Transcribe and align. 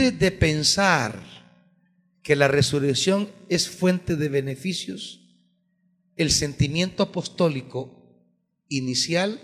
de 0.00 0.32
pensar 0.32 1.22
que 2.22 2.34
la 2.34 2.48
resurrección 2.48 3.30
es 3.50 3.68
fuente 3.68 4.16
de 4.16 4.30
beneficios, 4.30 5.20
el 6.16 6.30
sentimiento 6.30 7.02
apostólico 7.02 8.00
inicial 8.68 9.40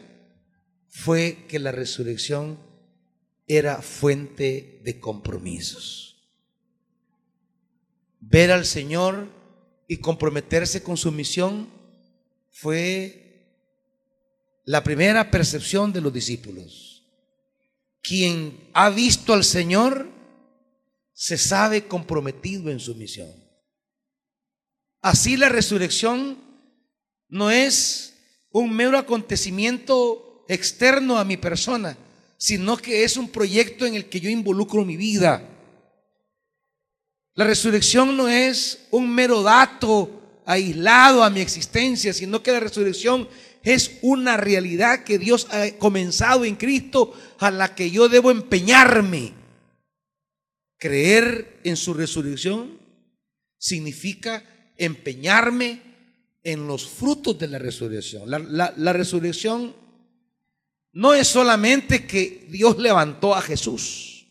fue 0.88 1.45
que 1.48 1.58
la 1.58 1.72
resurrección 1.72 2.58
era 3.46 3.82
fuente 3.82 4.80
de 4.82 4.98
compromisos. 4.98 6.32
Ver 8.20 8.50
al 8.50 8.64
Señor 8.64 9.29
y 9.88 9.98
comprometerse 9.98 10.82
con 10.82 10.96
su 10.96 11.12
misión 11.12 11.68
fue 12.50 13.27
la 14.64 14.82
primera 14.82 15.30
percepción 15.30 15.93
de 15.93 16.00
los 16.00 16.12
discípulos. 16.12 17.04
Quien 18.02 18.59
ha 18.73 18.88
visto 18.88 19.34
al 19.34 19.45
Señor 19.45 20.16
se 21.19 21.39
sabe 21.39 21.87
comprometido 21.87 22.71
en 22.71 22.79
su 22.79 22.95
misión. 22.95 23.32
Así 25.00 25.39
la 25.39 25.49
resurrección 25.49 26.36
no 27.29 27.50
es 27.50 28.13
un 28.50 28.77
mero 28.77 28.99
acontecimiento 28.99 30.45
externo 30.46 31.17
a 31.17 31.25
mi 31.25 31.39
persona, 31.39 31.96
sino 32.37 32.77
que 32.77 33.03
es 33.03 33.17
un 33.17 33.31
proyecto 33.31 33.87
en 33.87 33.95
el 33.95 34.11
que 34.11 34.20
yo 34.20 34.28
involucro 34.28 34.84
mi 34.84 34.98
vida. 34.98 35.42
La 37.34 37.47
resurrección 37.47 38.14
no 38.14 38.28
es 38.28 38.87
un 38.91 39.09
mero 39.14 39.42
dato 39.42 40.42
aislado 40.45 41.25
a 41.25 41.31
mi 41.31 41.41
existencia, 41.41 42.12
sino 42.12 42.42
que 42.42 42.53
la 42.53 42.61
resurrección 42.61 43.27
es 43.62 43.98
una 44.03 44.37
realidad 44.37 45.03
que 45.03 45.19
Dios 45.19 45.48
ha 45.51 45.70
comenzado 45.78 46.45
en 46.45 46.56
Cristo 46.56 47.14
a 47.39 47.51
la 47.51 47.75
que 47.75 47.91
yo 47.91 48.11
debo 48.11 48.31
empeñarme. 48.31 49.45
Creer 50.78 51.61
en 51.64 51.77
su 51.77 51.94
resurrección 51.94 52.78
significa 53.58 54.45
empeñarme 54.77 55.81
en 56.42 56.67
los 56.69 56.87
frutos 56.87 57.39
de 57.39 57.48
la 57.48 57.59
resurrección. 57.59 58.31
La, 58.31 58.92
resurrección 58.92 59.75
no 60.92 61.12
es 61.12 61.27
solamente 61.27 62.06
que 62.06 62.47
Dios 62.48 62.78
levantó 62.78 63.34
a 63.34 63.42
Jesús, 63.42 64.27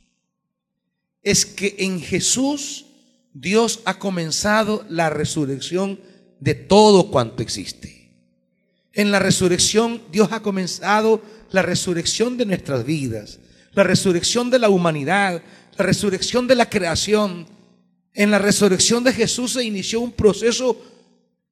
es 1.22 1.46
que 1.46 1.76
en 1.80 2.00
Jesús 2.00 2.86
Dios 3.34 3.82
ha 3.84 4.00
comenzado 4.00 4.86
la 4.90 5.10
resurrección 5.10 6.00
de 6.40 6.56
todo 6.56 7.12
cuanto 7.12 7.44
existe. 7.44 8.14
En 8.94 9.12
la 9.12 9.20
resurrección 9.20 10.02
Dios 10.10 10.32
ha 10.32 10.42
comenzado 10.42 11.22
la 11.52 11.64
resurrección 11.64 12.38
de 12.38 12.46
nuestras 12.46 12.86
vidas, 12.86 13.40
la 13.74 13.84
resurrección 13.84 14.50
de 14.50 14.60
la 14.60 14.70
humanidad, 14.70 15.44
la 15.78 15.86
resurrección 15.86 16.48
de 16.48 16.56
la 16.56 16.70
creación. 16.70 17.48
En 18.14 18.32
la 18.32 18.40
resurrección 18.40 19.04
de 19.04 19.14
Jesús 19.14 19.54
se 19.54 19.64
inició 19.64 20.00
un 20.00 20.14
proceso 20.14 20.82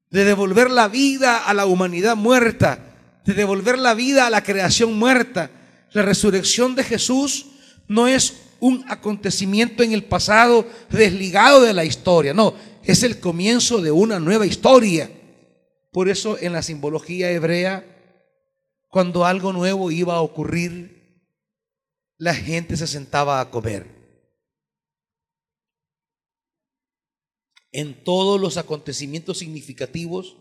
de 0.10 0.24
devolver 0.24 0.72
la 0.72 0.88
vida 0.88 1.40
a 1.40 1.54
la 1.54 1.66
humanidad 1.66 2.16
muerta, 2.16 2.80
de 3.26 3.34
devolver 3.34 3.78
la 3.78 3.94
vida 3.94 4.28
a 4.28 4.30
la 4.30 4.44
creación 4.44 4.98
muerta. 4.98 5.50
La 5.92 6.04
resurrección 6.04 6.76
de 6.76 6.84
Jesús 6.84 7.48
no 7.88 8.08
es 8.08 8.34
un 8.60 8.86
acontecimiento 8.88 9.84
en 9.84 9.92
el 9.92 10.06
pasado 10.06 10.66
desligado 10.90 11.64
de 11.64 11.74
la 11.74 11.84
historia, 11.84 12.34
no, 12.34 12.54
es 12.84 13.04
el 13.04 13.20
comienzo 13.20 13.82
de 13.82 13.92
una 13.92 14.20
nueva 14.20 14.46
historia. 14.46 15.10
Por 15.92 16.08
eso 16.10 16.38
en 16.40 16.54
la 16.54 16.62
simbología 16.62 17.30
hebrea, 17.30 17.86
cuando 18.88 19.26
algo 19.26 19.52
nuevo 19.52 19.92
iba 19.92 20.16
a 20.16 20.22
ocurrir, 20.22 21.28
la 22.18 22.34
gente 22.34 22.78
se 22.78 22.88
sentaba 22.88 23.42
a 23.42 23.52
comer. 23.52 24.03
En 27.74 28.04
todos 28.04 28.40
los 28.40 28.58
acontecimientos 28.58 29.40
significativos, 29.40 30.38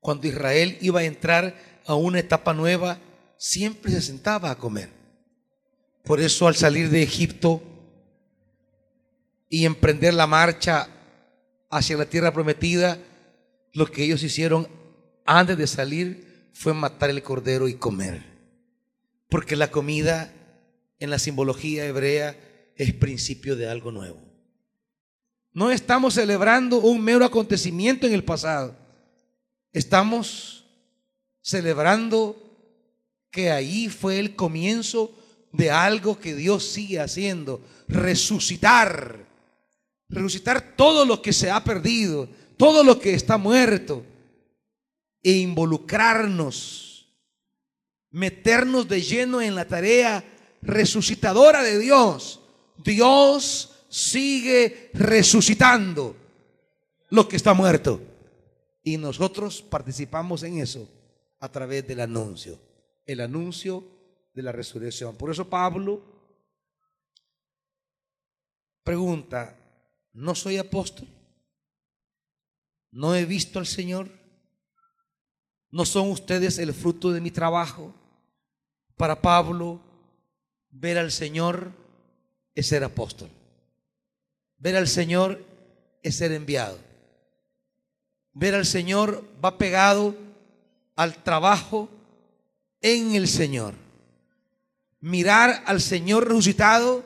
cuando 0.00 0.26
Israel 0.26 0.78
iba 0.80 1.00
a 1.00 1.04
entrar 1.04 1.54
a 1.84 1.94
una 1.94 2.20
etapa 2.20 2.54
nueva, 2.54 2.98
siempre 3.36 3.90
se 3.90 4.00
sentaba 4.00 4.50
a 4.50 4.56
comer. 4.56 4.88
Por 6.04 6.20
eso 6.20 6.46
al 6.46 6.56
salir 6.56 6.90
de 6.90 7.02
Egipto 7.02 7.62
y 9.48 9.66
emprender 9.66 10.14
la 10.14 10.26
marcha 10.26 10.88
hacia 11.70 11.96
la 11.96 12.06
tierra 12.06 12.32
prometida, 12.32 12.98
lo 13.72 13.86
que 13.86 14.04
ellos 14.04 14.22
hicieron 14.22 14.68
antes 15.24 15.58
de 15.58 15.66
salir 15.66 16.50
fue 16.52 16.72
matar 16.72 17.10
el 17.10 17.22
cordero 17.22 17.68
y 17.68 17.74
comer. 17.74 18.22
Porque 19.28 19.56
la 19.56 19.70
comida 19.70 20.32
en 20.98 21.10
la 21.10 21.18
simbología 21.18 21.84
hebrea 21.86 22.36
es 22.76 22.92
principio 22.94 23.56
de 23.56 23.68
algo 23.68 23.90
nuevo. 23.90 24.31
No 25.52 25.70
estamos 25.70 26.14
celebrando 26.14 26.78
un 26.78 27.00
mero 27.02 27.24
acontecimiento 27.24 28.06
en 28.06 28.14
el 28.14 28.24
pasado. 28.24 28.74
Estamos 29.72 30.64
celebrando 31.42 32.36
que 33.30 33.50
ahí 33.50 33.88
fue 33.88 34.18
el 34.18 34.34
comienzo 34.34 35.12
de 35.52 35.70
algo 35.70 36.18
que 36.18 36.34
Dios 36.34 36.64
sigue 36.64 37.00
haciendo. 37.00 37.60
Resucitar. 37.86 39.26
Resucitar 40.08 40.74
todo 40.76 41.04
lo 41.04 41.20
que 41.20 41.32
se 41.32 41.50
ha 41.50 41.62
perdido, 41.64 42.28
todo 42.56 42.82
lo 42.82 42.98
que 42.98 43.14
está 43.14 43.36
muerto. 43.36 44.06
E 45.22 45.32
involucrarnos. 45.32 47.08
Meternos 48.10 48.88
de 48.88 49.02
lleno 49.02 49.42
en 49.42 49.54
la 49.54 49.66
tarea 49.66 50.24
resucitadora 50.62 51.62
de 51.62 51.78
Dios. 51.78 52.40
Dios 52.78 53.71
sigue 53.92 54.90
resucitando 54.94 56.16
lo 57.10 57.28
que 57.28 57.36
está 57.36 57.52
muerto. 57.52 58.00
Y 58.82 58.96
nosotros 58.96 59.60
participamos 59.60 60.42
en 60.44 60.58
eso 60.58 60.88
a 61.38 61.52
través 61.52 61.86
del 61.86 62.00
anuncio, 62.00 62.58
el 63.04 63.20
anuncio 63.20 63.84
de 64.32 64.42
la 64.42 64.50
resurrección. 64.50 65.14
Por 65.14 65.30
eso 65.30 65.48
Pablo 65.48 66.02
pregunta, 68.82 69.54
¿no 70.14 70.34
soy 70.34 70.56
apóstol? 70.56 71.06
¿No 72.90 73.14
he 73.14 73.26
visto 73.26 73.58
al 73.58 73.66
Señor? 73.66 74.08
¿No 75.70 75.84
son 75.84 76.10
ustedes 76.10 76.58
el 76.58 76.72
fruto 76.72 77.12
de 77.12 77.20
mi 77.20 77.30
trabajo? 77.30 77.94
Para 78.96 79.20
Pablo, 79.20 79.80
ver 80.70 80.96
al 80.96 81.12
Señor 81.12 81.72
es 82.54 82.66
ser 82.66 82.84
apóstol. 82.84 83.28
Ver 84.62 84.76
al 84.76 84.86
Señor 84.86 85.44
es 86.04 86.14
ser 86.14 86.30
enviado. 86.30 86.78
Ver 88.32 88.54
al 88.54 88.64
Señor 88.64 89.24
va 89.44 89.58
pegado 89.58 90.14
al 90.94 91.20
trabajo 91.24 91.90
en 92.80 93.16
el 93.16 93.26
Señor. 93.26 93.74
Mirar 95.00 95.64
al 95.66 95.80
Señor 95.80 96.28
resucitado 96.28 97.04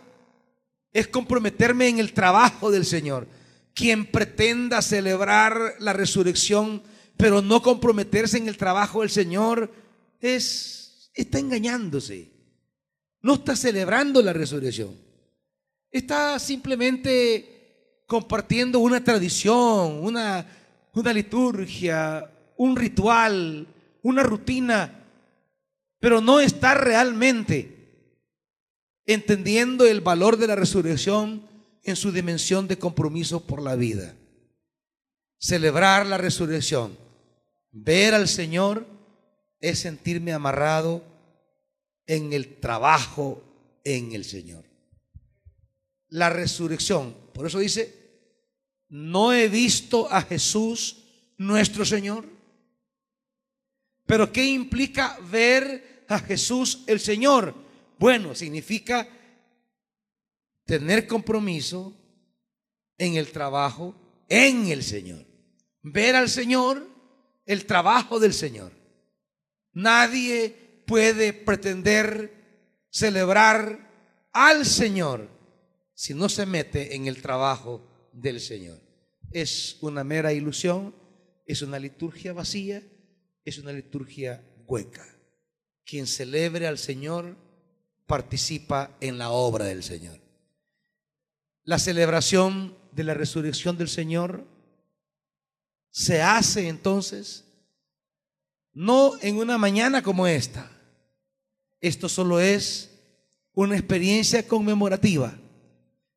es 0.93 1.09
comprometerme 1.09 1.89
en 1.89 1.99
el 1.99 2.12
trabajo 2.12 2.71
del 2.71 2.84
Señor. 2.84 3.27
Quien 3.72 4.05
pretenda 4.05 4.83
celebrar 4.83 5.77
la 5.78 5.95
resurrección, 5.95 6.83
pero 7.16 7.41
no 7.41 7.62
comprometerse 7.62 8.37
en 8.37 8.49
el 8.49 8.59
trabajo 8.59 9.00
del 9.00 9.09
Señor, 9.09 9.72
es 10.21 11.11
está 11.15 11.39
engañándose. 11.39 12.31
No 13.22 13.33
está 13.34 13.56
celebrando 13.56 14.21
la 14.21 14.34
resurrección. 14.34 15.06
Está 15.97 16.39
simplemente 16.39 18.03
compartiendo 18.07 18.81
una 18.81 19.03
tradición, 19.03 20.05
una, 20.05 20.47
liturgia, 21.15 22.31
un 22.59 22.77
ritual, 22.77 23.67
una 24.03 24.23
rutina, 24.23 25.07
pero 25.99 26.21
no 26.21 26.39
está 26.41 26.75
realmente 26.75 28.12
entendiendo 29.07 29.87
el 29.87 30.03
valor 30.03 30.37
de 30.37 30.49
la 30.49 30.55
resurrección 30.55 31.49
en 31.83 31.97
su 31.97 32.13
dimensión 32.13 32.69
de 32.69 32.78
compromiso 32.78 33.47
por 33.47 33.63
la 33.63 33.75
vida. 33.75 34.15
Celebrar 35.39 36.04
la 36.04 36.19
resurrección, 36.19 36.98
ver 37.72 38.13
al 38.13 38.28
Señor, 38.28 38.87
es 39.60 39.78
sentirme 39.78 40.34
amarrado 40.34 41.03
en 42.07 42.34
el 42.34 42.60
trabajo 42.60 43.43
en 43.83 44.13
el 44.13 44.27
Señor 44.27 44.66
la 46.09 46.31
resurrección. 46.31 47.17
Por 47.33 47.47
eso 47.47 47.59
dice, 47.59 48.07
no 48.89 49.33
he 49.33 49.49
visto 49.49 50.11
a 50.11 50.23
Jesús 50.23 51.05
nuestro 51.37 51.85
Señor. 51.85 52.25
Pero 54.07 54.33
¿qué 54.33 54.45
implica 54.45 55.19
ver 55.31 56.05
a 56.09 56.19
Jesús 56.21 56.85
el 56.87 57.01
Señor? 57.01 57.55
Bueno, 57.99 58.35
significa 58.35 59.09
tener 60.65 61.07
compromiso 61.07 61.95
en 62.99 63.17
el 63.17 63.33
trabajo 63.33 63.95
en 64.29 64.69
el 64.69 64.83
Señor. 64.83 65.25
Ver 65.83 66.17
al 66.17 66.29
Señor, 66.29 66.89
el 67.45 67.67
trabajo 67.67 68.19
del 68.19 68.33
Señor. 68.33 68.73
Nadie 69.73 70.83
puede 70.87 71.33
pretender 71.33 72.85
celebrar 72.91 73.91
al 74.33 74.65
Señor 74.65 75.35
si 75.97 76.13
no 76.13 76.28
se 76.28 76.45
mete 76.45 76.95
en 76.95 77.07
el 77.07 77.22
trabajo 77.22 78.10
del 78.13 78.39
Señor. 78.39 78.78
Es 79.33 79.78
una 79.81 80.04
mera 80.04 80.33
ilusión, 80.34 80.95
es 81.47 81.63
una 81.63 81.78
liturgia 81.78 82.34
vacía, 82.34 82.83
es 83.45 83.59
una 83.59 83.72
liturgia 83.72 84.45
hueca. 84.66 85.04
Quien 85.87 86.07
celebre 86.07 86.66
al 86.66 86.77
Señor 86.77 87.34
participa 88.07 88.95
en 89.01 89.16
la 89.16 89.31
obra 89.31 89.65
del 89.65 89.83
Señor. 89.83 90.21
La 91.65 91.78
celebración 91.78 92.77
de 92.93 93.04
la 93.04 93.15
resurrección 93.15 93.78
del 93.78 93.89
Señor 93.89 94.47
se 95.91 96.21
hace 96.21 96.69
entonces 96.69 97.45
no 98.75 99.15
en 99.22 99.39
una 99.39 99.57
mañana 99.57 100.03
como 100.03 100.27
esta. 100.27 100.71
Esto 101.81 102.10
solo 102.10 102.39
es 102.39 103.01
una 103.54 103.78
experiencia 103.78 104.47
conmemorativa. 104.47 105.39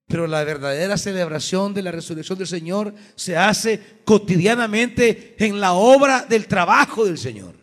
Pero 0.09 0.25
la 0.25 0.43
verdadera 0.43 0.97
celebración 0.97 1.71
de 1.71 1.83
la 1.83 1.91
resurrección 1.91 2.39
del 2.39 2.47
Señor 2.47 2.95
se 3.13 3.37
hace 3.37 3.79
cotidianamente 4.03 5.35
en 5.37 5.61
la 5.61 5.73
obra 5.73 6.25
del 6.27 6.47
trabajo 6.47 7.05
del 7.05 7.19
Señor. 7.19 7.53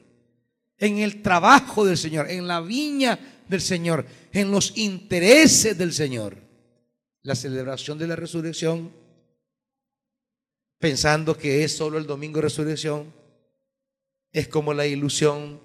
En 0.78 0.98
el 0.98 1.22
trabajo 1.22 1.84
del 1.84 1.98
Señor, 1.98 2.30
en 2.30 2.46
la 2.46 2.60
viña 2.60 3.18
del 3.48 3.60
Señor, 3.60 4.06
en 4.32 4.52
los 4.52 4.78
intereses 4.78 5.76
del 5.76 5.92
Señor. 5.92 6.36
La 7.22 7.34
celebración 7.34 7.98
de 7.98 8.06
la 8.06 8.14
resurrección, 8.14 8.92
pensando 10.78 11.36
que 11.36 11.64
es 11.64 11.76
solo 11.76 11.98
el 11.98 12.06
domingo 12.06 12.36
de 12.36 12.42
resurrección, 12.42 13.12
es 14.32 14.46
como 14.46 14.72
la 14.72 14.86
ilusión 14.86 15.60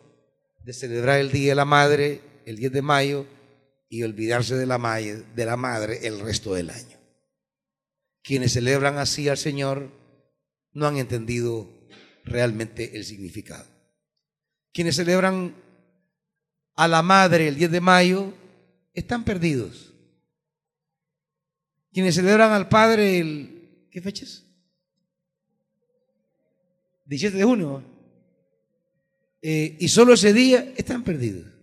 de 0.63 0.74
celebrar 0.74 1.19
el 1.19 1.31
Día 1.31 1.51
de 1.51 1.56
la 1.56 1.66
Madre, 1.66 2.22
el 2.48 2.56
10 2.56 2.72
de 2.72 2.81
mayo, 2.81 3.27
y 3.91 4.03
olvidarse 4.03 4.55
de 4.55 4.65
la, 4.65 4.77
madre, 4.77 5.25
de 5.35 5.45
la 5.45 5.57
madre 5.57 6.07
el 6.07 6.21
resto 6.21 6.53
del 6.53 6.69
año. 6.69 6.97
Quienes 8.23 8.53
celebran 8.53 8.97
así 8.97 9.27
al 9.27 9.38
Señor 9.38 9.91
no 10.71 10.88
han 10.88 10.95
entendido 10.95 11.69
realmente 12.23 12.95
el 12.95 13.03
significado. 13.03 13.67
Quienes 14.71 14.95
celebran 14.95 15.53
a 16.75 16.88
la 16.88 17.01
madre 17.01 17.49
el 17.49 17.57
10 17.57 17.69
de 17.69 17.81
mayo 17.81 18.33
están 18.93 19.25
perdidos. 19.25 19.93
Quienes 21.91 22.15
celebran 22.15 22.53
al 22.53 22.69
padre 22.69 23.19
el... 23.19 23.88
¿Qué 23.91 24.01
fechas? 24.01 24.45
17 27.07 27.35
de 27.35 27.43
junio. 27.43 27.83
Eh, 29.41 29.75
y 29.81 29.89
solo 29.89 30.13
ese 30.13 30.31
día 30.31 30.71
están 30.77 31.03
perdidos 31.03 31.61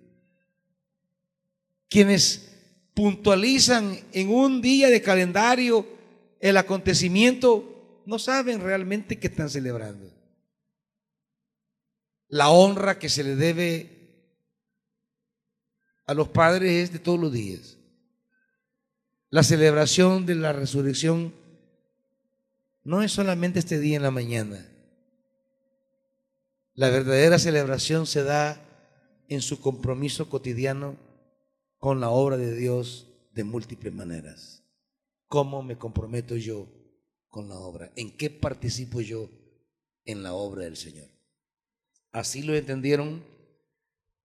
quienes 1.89 2.49
puntualizan 2.95 3.99
en 4.13 4.31
un 4.31 4.61
día 4.61 4.89
de 4.89 5.03
calendario 5.03 5.87
el 6.41 6.57
acontecimiento, 6.57 8.03
no 8.07 8.19
saben 8.19 8.61
realmente 8.61 9.19
qué 9.19 9.29
están 9.29 9.51
celebrando. 9.51 10.13
La 12.29 12.51
honra 12.51 12.99
que 12.99 13.09
se 13.09 13.25
le 13.25 13.37
debe 13.37 13.99
a 16.07 16.15
los 16.15 16.29
padres 16.29 16.73
es 16.73 16.93
de 16.93 16.99
todos 16.99 17.19
los 17.19 17.33
días. 17.33 17.79
La 19.31 19.43
celebración 19.43 20.27
de 20.27 20.35
la 20.35 20.53
resurrección 20.53 21.35
no 22.83 23.03
es 23.03 23.13
solamente 23.13 23.59
este 23.59 23.79
día 23.79 23.97
en 23.97 24.03
la 24.03 24.11
mañana. 24.11 24.67
La 26.75 26.89
verdadera 26.89 27.39
celebración 27.39 28.07
se 28.07 28.23
da 28.23 28.61
en 29.29 29.43
su 29.43 29.61
compromiso 29.61 30.31
cotidiano 30.31 30.97
con 31.79 32.01
la 32.01 32.11
obra 32.11 32.37
de 32.37 32.55
Dios 32.55 33.07
de 33.33 33.45
múltiples 33.45 33.93
maneras. 33.93 34.65
¿Cómo 35.29 35.63
me 35.63 35.79
comprometo 35.79 36.37
yo 36.37 36.69
con 37.29 37.49
la 37.49 37.57
obra? 37.57 37.93
¿En 37.97 38.17
qué 38.17 38.31
participo 38.31 39.01
yo 39.01 39.31
en 40.05 40.23
la 40.23 40.35
obra 40.35 40.65
del 40.65 40.77
Señor? 40.77 41.09
Así 42.13 42.43
lo 42.43 42.55
entendieron. 42.55 43.23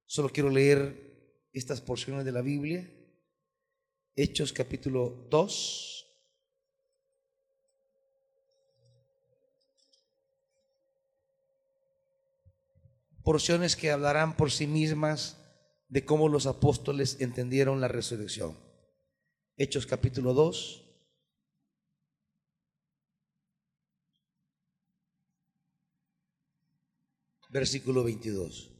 Solo 0.06 0.30
quiero 0.30 0.50
leer 0.50 1.48
estas 1.52 1.82
porciones 1.82 2.26
de 2.26 2.32
la 2.32 2.42
Biblia. 2.42 2.90
Hechos 4.16 4.52
capítulo 4.52 5.28
2. 5.30 6.00
Porciones 13.24 13.76
que 13.76 13.92
hablarán 13.92 14.36
por 14.36 14.52
sí 14.52 14.68
mismas 14.68 15.38
de 15.90 16.06
cómo 16.06 16.30
los 16.30 16.48
apóstoles 16.48 17.18
entendieron 17.20 17.82
la 17.82 17.88
resurrección. 17.88 18.58
Hechos 19.58 19.86
capítulo 19.86 20.34
2. 20.34 20.80
Versículo 27.50 28.04
22. 28.04 28.72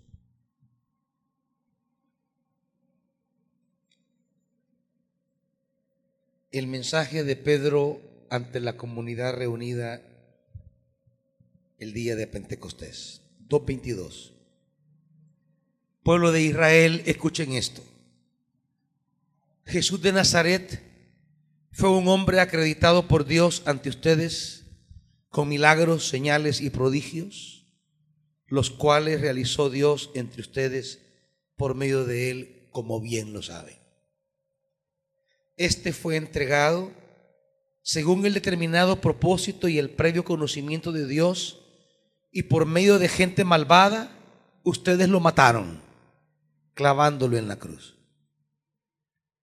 El 6.54 6.68
mensaje 6.68 7.24
de 7.24 7.36
Pedro 7.36 8.00
ante 8.30 8.60
la 8.60 8.78
comunidad 8.78 9.36
reunida 9.36 10.02
el 11.78 11.94
día 11.94 12.16
de 12.16 12.28
Pentecostés. 12.28 13.22
2.22. 13.50 14.33
Pueblo 16.04 16.34
de 16.34 16.42
Israel, 16.42 17.02
escuchen 17.06 17.54
esto. 17.54 17.82
Jesús 19.66 20.02
de 20.02 20.12
Nazaret 20.12 20.84
fue 21.72 21.90
un 21.92 22.10
hombre 22.10 22.42
acreditado 22.42 23.08
por 23.08 23.26
Dios 23.26 23.64
ante 23.66 23.88
ustedes 23.88 24.66
con 25.30 25.48
milagros, 25.48 26.10
señales 26.10 26.60
y 26.60 26.70
prodigios, 26.70 27.68
los 28.48 28.70
cuales 28.70 29.22
realizó 29.22 29.70
Dios 29.70 30.12
entre 30.14 30.42
ustedes 30.42 31.00
por 31.56 31.74
medio 31.74 32.04
de 32.04 32.32
él, 32.32 32.68
como 32.72 33.00
bien 33.00 33.32
lo 33.32 33.42
saben. 33.42 33.78
Este 35.56 35.94
fue 35.94 36.18
entregado 36.18 36.92
según 37.82 38.26
el 38.26 38.34
determinado 38.34 39.00
propósito 39.00 39.70
y 39.70 39.80
el 39.80 39.90
previo 39.90 40.26
conocimiento 40.26 40.92
de 40.92 41.08
Dios, 41.08 41.62
y 42.30 42.44
por 42.44 42.66
medio 42.66 43.00
de 43.00 43.08
gente 43.08 43.46
malvada, 43.46 44.12
ustedes 44.64 45.08
lo 45.08 45.22
mataron 45.22 45.93
clavándolo 46.74 47.38
en 47.38 47.48
la 47.48 47.58
cruz. 47.58 47.96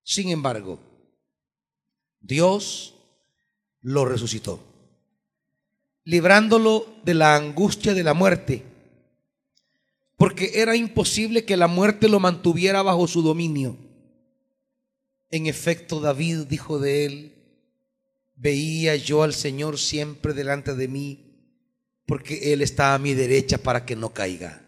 Sin 0.02 0.28
embargo, 0.28 0.80
Dios 2.20 2.94
lo 3.80 4.04
resucitó, 4.04 4.62
librándolo 6.04 6.86
de 7.04 7.14
la 7.14 7.36
angustia 7.36 7.94
de 7.94 8.02
la 8.02 8.14
muerte, 8.14 8.64
porque 10.16 10.60
era 10.60 10.76
imposible 10.76 11.44
que 11.44 11.56
la 11.56 11.66
muerte 11.66 12.08
lo 12.08 12.20
mantuviera 12.20 12.82
bajo 12.82 13.06
su 13.06 13.22
dominio. 13.22 13.76
En 15.30 15.46
efecto, 15.46 16.00
David 16.00 16.40
dijo 16.46 16.78
de 16.78 17.06
él, 17.06 17.34
veía 18.34 18.96
yo 18.96 19.22
al 19.22 19.34
Señor 19.34 19.78
siempre 19.78 20.34
delante 20.34 20.74
de 20.74 20.88
mí, 20.88 21.30
porque 22.06 22.52
Él 22.52 22.62
está 22.62 22.94
a 22.94 22.98
mi 22.98 23.14
derecha 23.14 23.58
para 23.58 23.86
que 23.86 23.94
no 23.94 24.12
caiga. 24.12 24.66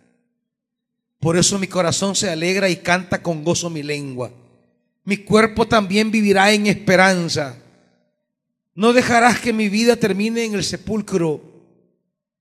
Por 1.22 1.36
eso 1.36 1.56
mi 1.56 1.68
corazón 1.68 2.16
se 2.16 2.28
alegra 2.28 2.68
y 2.68 2.78
canta 2.78 3.22
con 3.22 3.44
gozo 3.44 3.70
mi 3.70 3.84
lengua. 3.84 4.32
Mi 5.04 5.18
cuerpo 5.18 5.68
también 5.68 6.10
vivirá 6.10 6.50
en 6.50 6.66
esperanza. 6.66 7.62
No 8.74 8.92
dejarás 8.92 9.38
que 9.38 9.52
mi 9.52 9.68
vida 9.68 9.94
termine 9.94 10.44
en 10.44 10.54
el 10.54 10.64
sepulcro, 10.64 11.40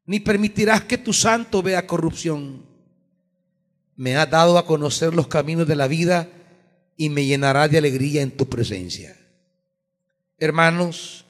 ni 0.07 0.19
permitirás 0.19 0.81
que 0.81 0.97
tu 0.97 1.13
santo 1.13 1.61
vea 1.61 1.85
corrupción. 1.85 2.65
Me 3.95 4.17
has 4.17 4.27
dado 4.27 4.57
a 4.57 4.65
conocer 4.65 5.13
los 5.13 5.27
caminos 5.27 5.67
de 5.67 5.75
la 5.75 5.87
vida 5.87 6.27
y 6.97 7.09
me 7.09 7.23
llenará 7.23 7.67
de 7.67 7.77
alegría 7.77 8.23
en 8.23 8.31
tu 8.31 8.49
presencia. 8.49 9.15
Hermanos, 10.39 11.23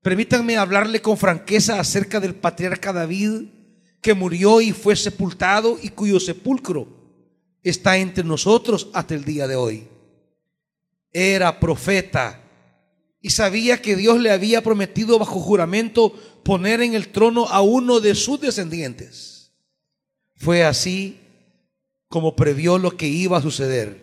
permítanme 0.00 0.56
hablarle 0.56 1.02
con 1.02 1.18
franqueza 1.18 1.78
acerca 1.78 2.18
del 2.18 2.34
patriarca 2.34 2.94
David 2.94 3.42
que 4.02 4.14
murió 4.14 4.60
y 4.60 4.72
fue 4.72 4.96
sepultado 4.96 5.78
y 5.80 5.90
cuyo 5.90 6.18
sepulcro 6.18 6.88
está 7.62 7.96
entre 7.96 8.24
nosotros 8.24 8.88
hasta 8.92 9.14
el 9.14 9.24
día 9.24 9.46
de 9.46 9.54
hoy. 9.54 9.88
Era 11.12 11.60
profeta 11.60 12.42
y 13.20 13.30
sabía 13.30 13.80
que 13.80 13.94
Dios 13.94 14.20
le 14.20 14.32
había 14.32 14.60
prometido 14.62 15.20
bajo 15.20 15.38
juramento 15.38 16.12
poner 16.42 16.82
en 16.82 16.94
el 16.94 17.08
trono 17.08 17.46
a 17.46 17.62
uno 17.62 18.00
de 18.00 18.16
sus 18.16 18.40
descendientes. 18.40 19.52
Fue 20.34 20.64
así 20.64 21.20
como 22.08 22.34
previó 22.34 22.78
lo 22.78 22.96
que 22.96 23.06
iba 23.06 23.38
a 23.38 23.42
suceder. 23.42 24.02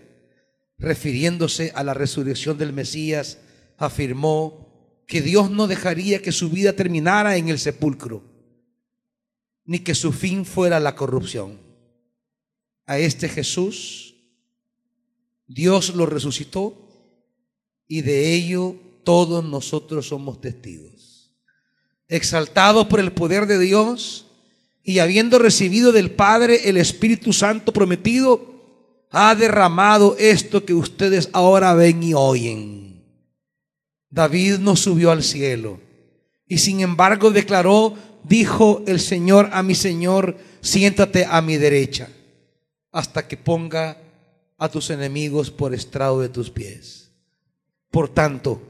Refiriéndose 0.77 1.73
a 1.75 1.83
la 1.83 1.93
resurrección 1.93 2.57
del 2.57 2.71
Mesías, 2.71 3.39
afirmó 3.77 5.03
que 5.07 5.21
Dios 5.21 5.51
no 5.51 5.67
dejaría 5.67 6.21
que 6.21 6.31
su 6.31 6.49
vida 6.49 6.71
terminara 6.71 7.35
en 7.35 7.49
el 7.49 7.59
sepulcro 7.59 8.28
ni 9.69 9.77
que 9.77 9.93
su 9.93 10.11
fin 10.11 10.45
fuera 10.45 10.79
la 10.79 10.95
corrupción. 10.95 11.59
A 12.87 12.97
este 12.97 13.29
Jesús 13.29 14.15
Dios 15.45 15.93
lo 15.93 16.07
resucitó 16.07 16.75
y 17.87 18.01
de 18.01 18.33
ello 18.33 18.77
todos 19.03 19.45
nosotros 19.45 20.07
somos 20.07 20.41
testigos. 20.41 21.35
Exaltados 22.07 22.87
por 22.87 22.99
el 22.99 23.11
poder 23.11 23.45
de 23.45 23.59
Dios 23.59 24.25
y 24.81 24.97
habiendo 24.97 25.37
recibido 25.37 25.91
del 25.91 26.09
Padre 26.09 26.67
el 26.67 26.77
Espíritu 26.77 27.31
Santo 27.31 27.71
prometido, 27.71 29.05
ha 29.11 29.35
derramado 29.35 30.15
esto 30.17 30.65
que 30.65 30.73
ustedes 30.73 31.29
ahora 31.31 31.75
ven 31.75 32.01
y 32.01 32.15
oyen. 32.15 33.05
David 34.09 34.57
no 34.57 34.75
subió 34.75 35.11
al 35.11 35.21
cielo 35.21 35.79
y 36.47 36.57
sin 36.57 36.79
embargo 36.79 37.29
declaró, 37.29 37.95
dijo 38.23 38.83
el 38.87 38.99
Señor 38.99 39.49
a 39.51 39.63
mi 39.63 39.75
Señor, 39.75 40.37
siéntate 40.61 41.25
a 41.25 41.41
mi 41.41 41.57
derecha 41.57 42.09
hasta 42.91 43.27
que 43.27 43.37
ponga 43.37 43.97
a 44.57 44.69
tus 44.69 44.89
enemigos 44.89 45.51
por 45.51 45.73
estrado 45.73 46.21
de 46.21 46.29
tus 46.29 46.49
pies. 46.49 47.11
Por 47.91 48.09
tanto, 48.09 48.61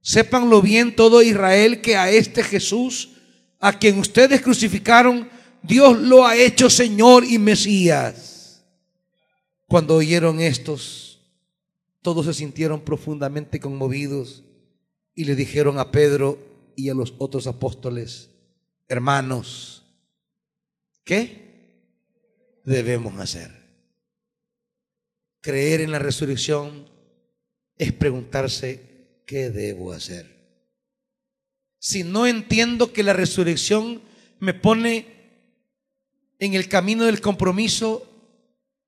sépanlo 0.00 0.60
bien 0.62 0.94
todo 0.94 1.22
Israel 1.22 1.80
que 1.80 1.96
a 1.96 2.10
este 2.10 2.42
Jesús, 2.42 3.10
a 3.60 3.78
quien 3.78 3.98
ustedes 3.98 4.42
crucificaron, 4.42 5.28
Dios 5.62 5.98
lo 5.98 6.26
ha 6.26 6.36
hecho 6.36 6.68
Señor 6.68 7.24
y 7.24 7.38
Mesías. 7.38 8.62
Cuando 9.66 9.96
oyeron 9.96 10.40
estos, 10.40 11.20
todos 12.02 12.26
se 12.26 12.34
sintieron 12.34 12.82
profundamente 12.82 13.58
conmovidos 13.58 14.44
y 15.14 15.24
le 15.24 15.34
dijeron 15.34 15.78
a 15.78 15.90
Pedro 15.90 16.38
y 16.76 16.90
a 16.90 16.94
los 16.94 17.14
otros 17.18 17.46
apóstoles, 17.46 18.30
hermanos, 18.88 19.84
¿qué 21.04 21.44
debemos 22.64 23.18
hacer? 23.18 23.50
Creer 25.40 25.80
en 25.82 25.92
la 25.92 25.98
resurrección 25.98 26.88
es 27.76 27.92
preguntarse, 27.92 29.22
¿qué 29.26 29.50
debo 29.50 29.92
hacer? 29.92 30.34
Si 31.78 32.02
no 32.02 32.26
entiendo 32.26 32.92
que 32.92 33.02
la 33.02 33.12
resurrección 33.12 34.00
me 34.40 34.54
pone 34.54 35.06
en 36.38 36.54
el 36.54 36.68
camino 36.68 37.04
del 37.04 37.20
compromiso, 37.20 38.10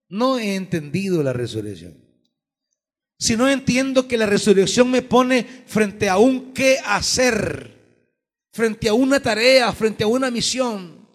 no 0.09 0.39
he 0.39 0.55
entendido 0.55 1.23
la 1.23 1.33
resurrección. 1.33 1.95
Si 3.19 3.37
no 3.37 3.49
entiendo 3.49 4.09
que 4.09 4.19
la 4.19 4.27
resurrección 4.27 4.91
me 4.91 5.03
pone 5.03 5.45
frente 5.67 6.09
a 6.09 6.19
un 6.19 6.53
qué 6.53 6.79
hacer, 6.85 7.76
frente 8.57 8.89
a 8.89 8.95
una 8.95 9.21
tarea, 9.21 9.71
frente 9.73 10.03
a 10.03 10.07
una 10.07 10.31
misión, 10.31 11.07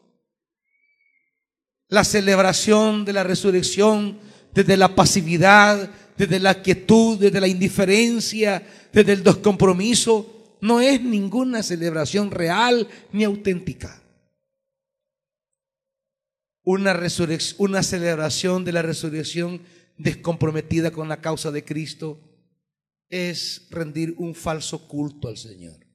la 1.90 2.04
celebración 2.04 3.04
de 3.04 3.14
la 3.14 3.24
resurrección 3.24 4.20
desde 4.54 4.78
la 4.78 4.96
pasividad, 4.96 5.90
desde 6.16 6.40
la 6.40 6.62
quietud, 6.62 7.18
desde 7.18 7.42
la 7.42 7.48
indiferencia, 7.48 8.62
desde 8.94 9.14
el 9.14 9.24
descompromiso, 9.24 10.58
no 10.62 10.80
es 10.80 11.02
ninguna 11.02 11.64
celebración 11.64 12.30
real 12.30 12.88
ni 13.12 13.24
auténtica. 13.24 14.00
Una, 16.64 16.98
una 17.58 17.82
celebración 17.82 18.64
de 18.64 18.72
la 18.72 18.84
resurrección 18.84 19.62
descomprometida 19.98 20.92
con 20.92 21.10
la 21.10 21.20
causa 21.20 21.50
de 21.50 21.66
Cristo 21.66 22.20
es 23.10 23.68
rendir 23.72 24.14
un 24.18 24.36
falso 24.36 24.88
culto 24.88 25.28
al 25.28 25.38
Señor. 25.38 25.91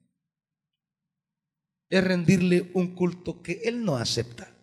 Es 1.89 2.03
rendirle 2.03 2.71
un 2.75 2.95
culto 2.95 3.43
que 3.43 3.63
Él 3.65 3.85
no 3.85 3.97
acepta 3.97 4.57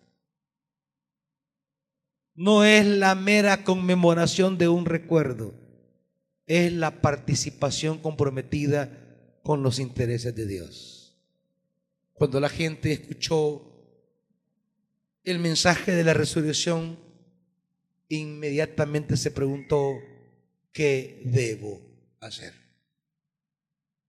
no 2.34 2.64
es 2.64 2.84
la 2.84 3.14
mera 3.14 3.62
conmemoración 3.64 4.58
de 4.58 4.68
un 4.68 4.86
recuerdo, 4.86 5.54
es 6.46 6.72
la 6.72 7.00
participación 7.00 7.98
comprometida 7.98 9.38
con 9.42 9.62
los 9.62 9.78
intereses 9.78 10.34
de 10.34 10.46
Dios. 10.46 11.16
Cuando 12.12 12.40
la 12.40 12.48
gente 12.48 12.92
escuchó 12.92 13.70
el 15.22 15.38
mensaje 15.38 15.92
de 15.92 16.04
la 16.04 16.14
resurrección, 16.14 16.98
inmediatamente 18.08 19.16
se 19.16 19.30
preguntó, 19.30 19.94
¿qué 20.72 21.22
debo 21.24 21.80
hacer? 22.20 22.52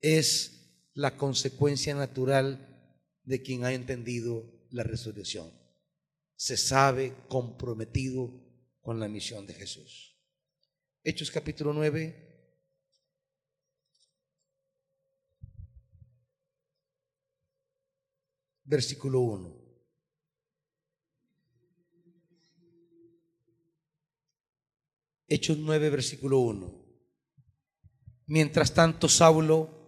Es 0.02 0.52
la 0.94 1.16
consecuencia 1.16 1.94
natural 1.94 2.75
de 3.26 3.42
quien 3.42 3.66
ha 3.66 3.74
entendido 3.74 4.66
la 4.72 4.84
resurrección 4.84 5.66
se 6.36 6.58
sabe 6.58 7.16
comprometido 7.28 8.30
con 8.82 9.00
la 9.00 9.08
misión 9.08 9.48
de 9.48 9.54
Jesús. 9.54 10.16
Hechos 11.04 11.32
capítulo 11.32 11.74
9. 11.74 12.24
Versículo 18.66 19.20
1. 19.20 19.66
Hechos 25.28 25.58
9, 25.58 25.90
versículo 25.90 26.40
1. 26.40 26.86
Mientras 28.28 28.74
tanto, 28.74 29.08
Saulo, 29.08 29.85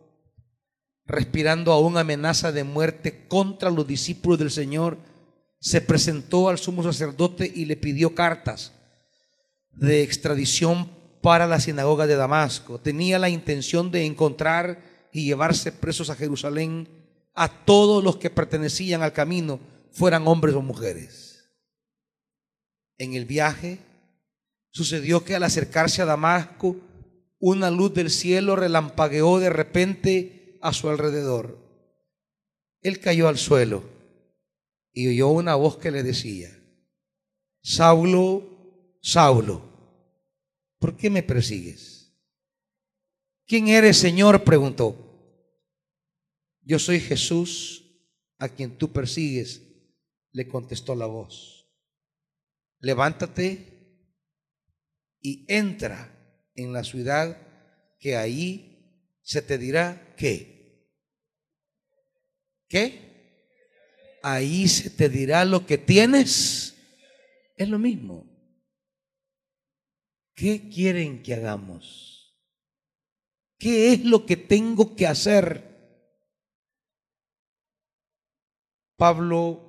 respirando 1.07 1.71
aún 1.71 1.97
amenaza 1.97 2.51
de 2.51 2.63
muerte 2.63 3.27
contra 3.27 3.71
los 3.71 3.87
discípulos 3.87 4.39
del 4.39 4.51
Señor, 4.51 4.97
se 5.59 5.81
presentó 5.81 6.49
al 6.49 6.57
sumo 6.57 6.83
sacerdote 6.83 7.51
y 7.53 7.65
le 7.65 7.77
pidió 7.77 8.13
cartas 8.13 8.73
de 9.71 10.03
extradición 10.03 10.91
para 11.21 11.47
la 11.47 11.59
sinagoga 11.59 12.07
de 12.07 12.15
Damasco. 12.15 12.79
Tenía 12.79 13.19
la 13.19 13.29
intención 13.29 13.89
de 13.89 14.05
encontrar 14.05 14.81
y 15.11 15.25
llevarse 15.25 15.71
presos 15.71 16.09
a 16.09 16.15
Jerusalén 16.15 16.87
a 17.33 17.47
todos 17.65 18.03
los 18.03 18.17
que 18.17 18.29
pertenecían 18.29 19.01
al 19.01 19.13
camino, 19.13 19.59
fueran 19.91 20.27
hombres 20.27 20.55
o 20.55 20.61
mujeres. 20.61 21.49
En 22.97 23.13
el 23.13 23.25
viaje 23.25 23.79
sucedió 24.71 25.23
que 25.23 25.35
al 25.35 25.43
acercarse 25.43 26.01
a 26.01 26.05
Damasco, 26.05 26.75
una 27.39 27.69
luz 27.69 27.93
del 27.93 28.09
cielo 28.09 28.55
relampagueó 28.55 29.39
de 29.39 29.51
repente 29.51 30.36
a 30.61 30.73
su 30.73 30.89
alrededor. 30.89 31.57
Él 32.81 32.99
cayó 32.99 33.27
al 33.27 33.37
suelo 33.37 33.83
y 34.93 35.07
oyó 35.07 35.29
una 35.29 35.55
voz 35.55 35.77
que 35.77 35.91
le 35.91 36.03
decía, 36.03 36.49
Saulo, 37.61 38.97
Saulo, 39.01 39.61
¿por 40.79 40.95
qué 40.95 41.09
me 41.09 41.23
persigues? 41.23 42.13
¿Quién 43.45 43.67
eres, 43.67 43.97
Señor? 43.97 44.43
preguntó. 44.43 45.03
Yo 46.61 46.79
soy 46.79 46.99
Jesús 46.99 47.83
a 48.39 48.49
quien 48.49 48.77
tú 48.77 48.91
persigues, 48.91 49.61
le 50.31 50.47
contestó 50.47 50.95
la 50.95 51.05
voz. 51.05 51.67
Levántate 52.79 53.77
y 55.19 55.45
entra 55.47 56.49
en 56.55 56.73
la 56.73 56.83
ciudad 56.83 57.37
que 57.99 58.15
ahí 58.15 59.11
se 59.21 59.41
te 59.41 59.57
dirá 59.57 60.06
qué. 60.17 60.57
¿Qué? 62.67 63.07
ahí 64.27 64.67
se 64.67 64.89
te 64.89 65.09
dirá 65.09 65.45
lo 65.45 65.65
que 65.65 65.77
tienes. 65.77 66.75
Es 67.55 67.69
lo 67.69 67.79
mismo. 67.79 68.25
¿Qué 70.33 70.69
quieren 70.69 71.23
que 71.23 71.33
hagamos? 71.33 72.37
¿Qué 73.57 73.93
es 73.93 74.05
lo 74.05 74.25
que 74.25 74.37
tengo 74.37 74.95
que 74.95 75.07
hacer? 75.07 75.65
Pablo 78.95 79.63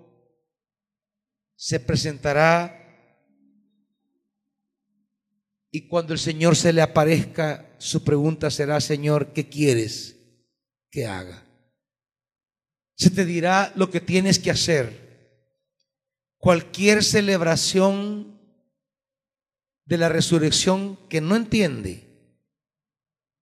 se 1.54 1.80
presentará 1.80 2.74
y 5.70 5.86
cuando 5.86 6.12
el 6.12 6.18
Señor 6.18 6.56
se 6.56 6.72
le 6.72 6.82
aparezca, 6.82 7.74
su 7.78 8.04
pregunta 8.04 8.50
será, 8.50 8.80
Señor, 8.80 9.32
¿qué 9.32 9.48
quieres 9.48 10.17
que 10.90 11.06
haga? 11.06 11.48
se 12.98 13.10
te 13.10 13.24
dirá 13.24 13.72
lo 13.76 13.90
que 13.90 14.00
tienes 14.00 14.40
que 14.40 14.50
hacer. 14.50 15.06
Cualquier 16.36 17.04
celebración 17.04 18.40
de 19.84 19.98
la 19.98 20.08
resurrección 20.08 20.98
que 21.08 21.20
no 21.20 21.36
entiende 21.36 22.06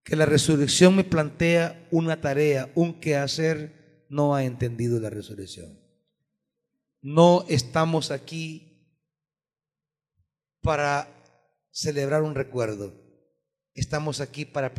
que 0.04 0.14
la 0.14 0.26
resurrección 0.26 0.94
me 0.94 1.04
plantea 1.04 1.88
una 1.90 2.20
tarea, 2.20 2.70
un 2.76 3.00
quehacer, 3.00 4.04
no 4.08 4.36
ha 4.36 4.44
entendido 4.44 5.00
la 5.00 5.10
resurrección. 5.10 5.80
No 7.00 7.44
estamos 7.48 8.10
aquí 8.10 9.02
para 10.60 11.08
celebrar 11.72 12.22
un 12.22 12.34
recuerdo. 12.34 12.94
Estamos 13.74 14.20
aquí 14.20 14.44
para 14.44 14.74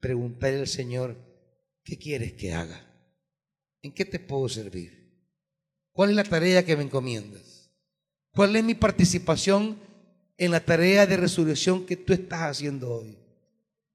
preguntarle 0.00 0.60
al 0.60 0.66
Señor, 0.66 1.27
¿qué 1.88 1.98
quieres 1.98 2.34
que 2.34 2.52
haga? 2.52 2.84
¿En 3.82 3.92
qué 3.92 4.04
te 4.04 4.18
puedo 4.18 4.48
servir? 4.48 5.10
¿Cuál 5.92 6.10
es 6.10 6.16
la 6.16 6.24
tarea 6.24 6.64
que 6.64 6.76
me 6.76 6.82
encomiendas? 6.82 7.70
¿Cuál 8.32 8.54
es 8.56 8.62
mi 8.62 8.74
participación 8.74 9.78
en 10.36 10.50
la 10.50 10.64
tarea 10.64 11.06
de 11.06 11.16
resurrección 11.16 11.86
que 11.86 11.96
tú 11.96 12.12
estás 12.12 12.42
haciendo 12.42 12.92
hoy? 12.92 13.16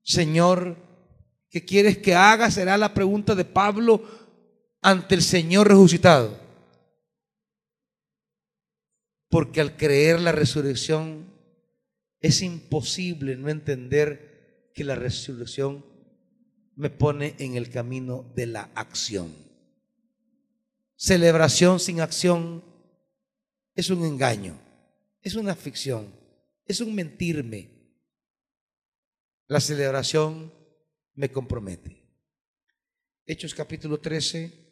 Señor, 0.02 0.76
¿Qué 1.54 1.64
quieres 1.64 2.00
que 2.00 2.16
haga? 2.16 2.50
Será 2.50 2.80
la 2.80 2.96
pregunta 2.96 3.36
de 3.36 3.46
Pablo 3.46 4.04
ante 4.82 5.14
el 5.14 5.22
Señor 5.22 5.68
resucitado. 5.68 6.36
Porque 9.30 9.62
al 9.62 9.78
creer 9.78 10.20
la 10.20 10.32
resurrección 10.32 11.28
es 12.22 12.42
imposible 12.42 13.36
no 13.36 13.50
entender 13.50 14.72
que 14.74 14.84
la 14.84 14.96
resurrección 14.96 15.86
me 16.76 16.90
pone 16.90 17.36
en 17.40 17.56
el 17.56 17.70
camino 17.70 18.32
de 18.36 18.48
la 18.48 18.70
acción. 18.76 19.34
Celebración 20.96 21.80
sin 21.80 22.02
acción 22.02 22.64
es 23.76 23.90
un 23.90 24.06
engaño, 24.06 24.60
es 25.22 25.36
una 25.36 25.56
ficción, 25.56 26.14
es 26.66 26.80
un 26.80 26.96
mentirme. 26.96 27.70
La 29.48 29.60
celebración 29.60 30.54
me 31.16 31.30
compromete. 31.30 32.04
Hechos 33.26 33.54
capítulo 33.54 34.00
13. 34.00 34.63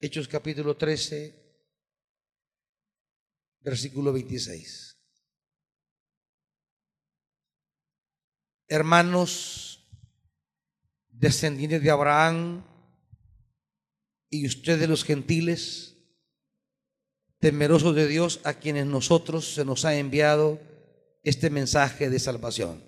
Hechos 0.00 0.28
capítulo 0.28 0.76
13, 0.76 1.34
versículo 3.62 4.12
26. 4.12 4.96
Hermanos, 8.68 9.84
descendientes 11.08 11.82
de 11.82 11.90
Abraham 11.90 12.64
y 14.30 14.46
ustedes 14.46 14.88
los 14.88 15.02
gentiles, 15.02 15.96
temerosos 17.40 17.96
de 17.96 18.06
Dios 18.06 18.40
a 18.44 18.54
quienes 18.54 18.86
nosotros 18.86 19.52
se 19.52 19.64
nos 19.64 19.84
ha 19.84 19.96
enviado 19.96 20.60
este 21.24 21.50
mensaje 21.50 22.08
de 22.08 22.20
salvación. 22.20 22.84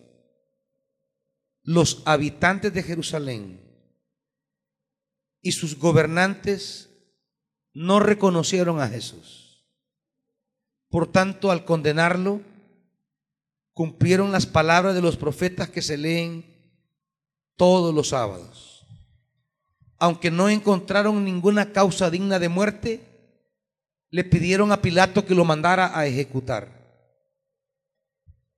Los 1.62 2.04
habitantes 2.06 2.72
de 2.72 2.84
Jerusalén 2.84 3.60
y 5.40 5.50
sus 5.50 5.76
gobernantes 5.76 6.86
no 7.80 7.98
reconocieron 7.98 8.78
a 8.78 8.88
Jesús. 8.88 9.64
Por 10.90 11.10
tanto, 11.10 11.50
al 11.50 11.64
condenarlo, 11.64 12.42
cumplieron 13.72 14.32
las 14.32 14.44
palabras 14.44 14.94
de 14.94 15.00
los 15.00 15.16
profetas 15.16 15.70
que 15.70 15.80
se 15.80 15.96
leen 15.96 16.44
todos 17.56 17.94
los 17.94 18.08
sábados. 18.08 18.86
Aunque 19.98 20.30
no 20.30 20.50
encontraron 20.50 21.24
ninguna 21.24 21.72
causa 21.72 22.10
digna 22.10 22.38
de 22.38 22.50
muerte, 22.50 23.00
le 24.10 24.24
pidieron 24.24 24.72
a 24.72 24.82
Pilato 24.82 25.24
que 25.24 25.34
lo 25.34 25.46
mandara 25.46 25.98
a 25.98 26.06
ejecutar. 26.06 26.68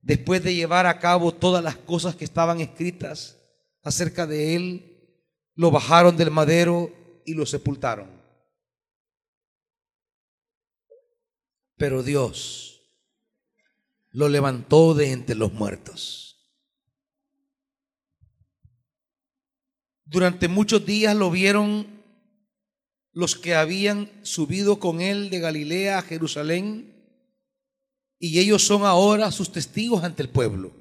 Después 0.00 0.42
de 0.42 0.56
llevar 0.56 0.86
a 0.86 0.98
cabo 0.98 1.30
todas 1.30 1.62
las 1.62 1.76
cosas 1.76 2.16
que 2.16 2.24
estaban 2.24 2.60
escritas 2.60 3.38
acerca 3.84 4.26
de 4.26 4.56
él, 4.56 5.22
lo 5.54 5.70
bajaron 5.70 6.16
del 6.16 6.32
madero 6.32 6.90
y 7.24 7.34
lo 7.34 7.46
sepultaron. 7.46 8.21
Pero 11.82 12.04
Dios 12.04 12.80
lo 14.10 14.28
levantó 14.28 14.94
de 14.94 15.10
entre 15.10 15.34
los 15.34 15.52
muertos. 15.52 16.36
Durante 20.04 20.46
muchos 20.46 20.86
días 20.86 21.16
lo 21.16 21.28
vieron 21.28 22.04
los 23.10 23.34
que 23.34 23.56
habían 23.56 24.08
subido 24.24 24.78
con 24.78 25.00
él 25.00 25.28
de 25.28 25.40
Galilea 25.40 25.98
a 25.98 26.02
Jerusalén 26.02 27.04
y 28.16 28.38
ellos 28.38 28.64
son 28.64 28.84
ahora 28.84 29.32
sus 29.32 29.50
testigos 29.50 30.04
ante 30.04 30.22
el 30.22 30.28
pueblo. 30.28 30.72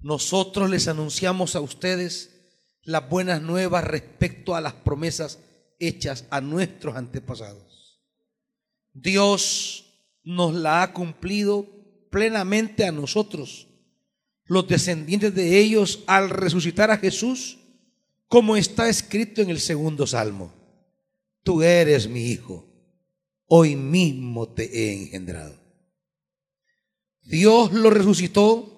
Nosotros 0.00 0.70
les 0.70 0.88
anunciamos 0.88 1.54
a 1.54 1.60
ustedes 1.60 2.50
las 2.82 3.08
buenas 3.08 3.40
nuevas 3.40 3.84
respecto 3.84 4.56
a 4.56 4.60
las 4.60 4.72
promesas 4.72 5.38
hechas 5.78 6.26
a 6.30 6.40
nuestros 6.40 6.96
antepasados. 6.96 7.71
Dios 8.92 9.84
nos 10.24 10.54
la 10.54 10.82
ha 10.82 10.92
cumplido 10.92 11.66
plenamente 12.10 12.84
a 12.84 12.92
nosotros, 12.92 13.68
los 14.44 14.68
descendientes 14.68 15.34
de 15.34 15.58
ellos, 15.58 16.04
al 16.06 16.30
resucitar 16.30 16.90
a 16.90 16.98
Jesús, 16.98 17.58
como 18.28 18.56
está 18.56 18.88
escrito 18.88 19.40
en 19.40 19.50
el 19.50 19.60
segundo 19.60 20.06
salmo. 20.06 20.52
Tú 21.42 21.62
eres 21.62 22.08
mi 22.08 22.26
hijo, 22.26 22.66
hoy 23.46 23.76
mismo 23.76 24.48
te 24.48 24.64
he 24.64 24.92
engendrado. 24.92 25.58
Dios 27.22 27.72
lo 27.72 27.90
resucitó 27.90 28.68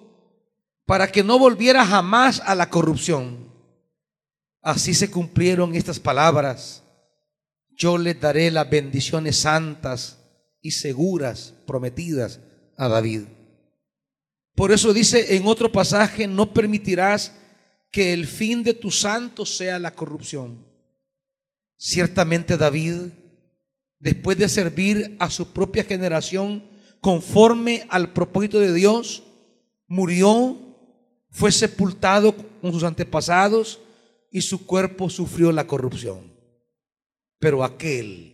para 0.85 1.11
que 1.11 1.23
no 1.23 1.37
volviera 1.39 1.85
jamás 1.85 2.41
a 2.45 2.55
la 2.55 2.69
corrupción. 2.69 3.51
Así 4.61 4.93
se 4.93 5.11
cumplieron 5.11 5.75
estas 5.75 5.99
palabras 5.99 6.84
yo 7.75 7.97
le 7.97 8.13
daré 8.13 8.51
las 8.51 8.69
bendiciones 8.69 9.37
santas 9.37 10.19
y 10.61 10.71
seguras 10.71 11.53
prometidas 11.67 12.39
a 12.77 12.87
David. 12.87 13.23
Por 14.55 14.71
eso 14.71 14.93
dice 14.93 15.35
en 15.35 15.45
otro 15.47 15.71
pasaje, 15.71 16.27
no 16.27 16.53
permitirás 16.53 17.33
que 17.91 18.13
el 18.13 18.25
fin 18.25 18.63
de 18.63 18.73
tus 18.73 18.99
santos 18.99 19.55
sea 19.55 19.79
la 19.79 19.91
corrupción. 19.91 20.65
Ciertamente 21.77 22.57
David, 22.57 23.11
después 23.99 24.37
de 24.37 24.49
servir 24.49 25.15
a 25.19 25.29
su 25.29 25.51
propia 25.51 25.83
generación 25.83 26.63
conforme 27.01 27.85
al 27.89 28.13
propósito 28.13 28.59
de 28.59 28.73
Dios, 28.73 29.23
murió, 29.87 30.57
fue 31.29 31.51
sepultado 31.51 32.33
con 32.61 32.71
sus 32.71 32.83
antepasados 32.83 33.79
y 34.31 34.41
su 34.41 34.65
cuerpo 34.65 35.09
sufrió 35.09 35.51
la 35.51 35.67
corrupción. 35.67 36.34
Pero 37.45 37.63
aquel 37.63 38.33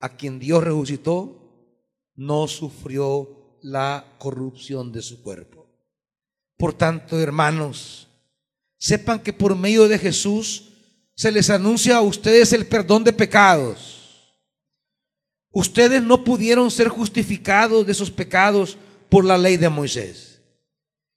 a 0.00 0.16
quien 0.16 0.38
Dios 0.38 0.64
resucitó 0.64 1.76
no 2.14 2.48
sufrió 2.48 3.58
la 3.60 4.14
corrupción 4.16 4.92
de 4.92 5.02
su 5.02 5.22
cuerpo. 5.22 5.66
Por 6.56 6.72
tanto, 6.72 7.20
hermanos, 7.20 8.08
sepan 8.78 9.18
que 9.20 9.34
por 9.34 9.54
medio 9.54 9.88
de 9.88 9.98
Jesús 9.98 10.72
se 11.14 11.30
les 11.30 11.50
anuncia 11.50 11.98
a 11.98 12.00
ustedes 12.00 12.54
el 12.54 12.64
perdón 12.64 13.04
de 13.04 13.12
pecados. 13.12 14.34
Ustedes 15.50 16.02
no 16.02 16.24
pudieron 16.24 16.70
ser 16.70 16.88
justificados 16.88 17.84
de 17.84 17.92
esos 17.92 18.10
pecados 18.10 18.78
por 19.10 19.26
la 19.26 19.36
ley 19.36 19.58
de 19.58 19.68
Moisés, 19.68 20.40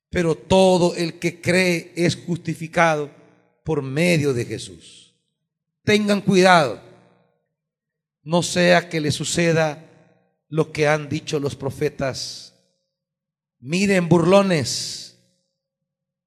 pero 0.10 0.36
todo 0.36 0.94
el 0.94 1.20
que 1.20 1.40
cree 1.40 1.94
es 1.96 2.18
justificado 2.18 3.10
por 3.64 3.82
medio 3.82 4.34
de 4.34 4.44
Jesús. 4.44 5.16
Tengan 5.86 6.20
cuidado 6.20 6.89
no 8.30 8.44
sea 8.44 8.90
que 8.90 9.02
le 9.02 9.12
suceda 9.12 9.90
lo 10.50 10.72
que 10.72 10.88
han 10.88 11.10
dicho 11.10 11.40
los 11.40 11.56
profetas. 11.56 12.54
Miren, 13.60 14.08
burlones, 14.08 15.18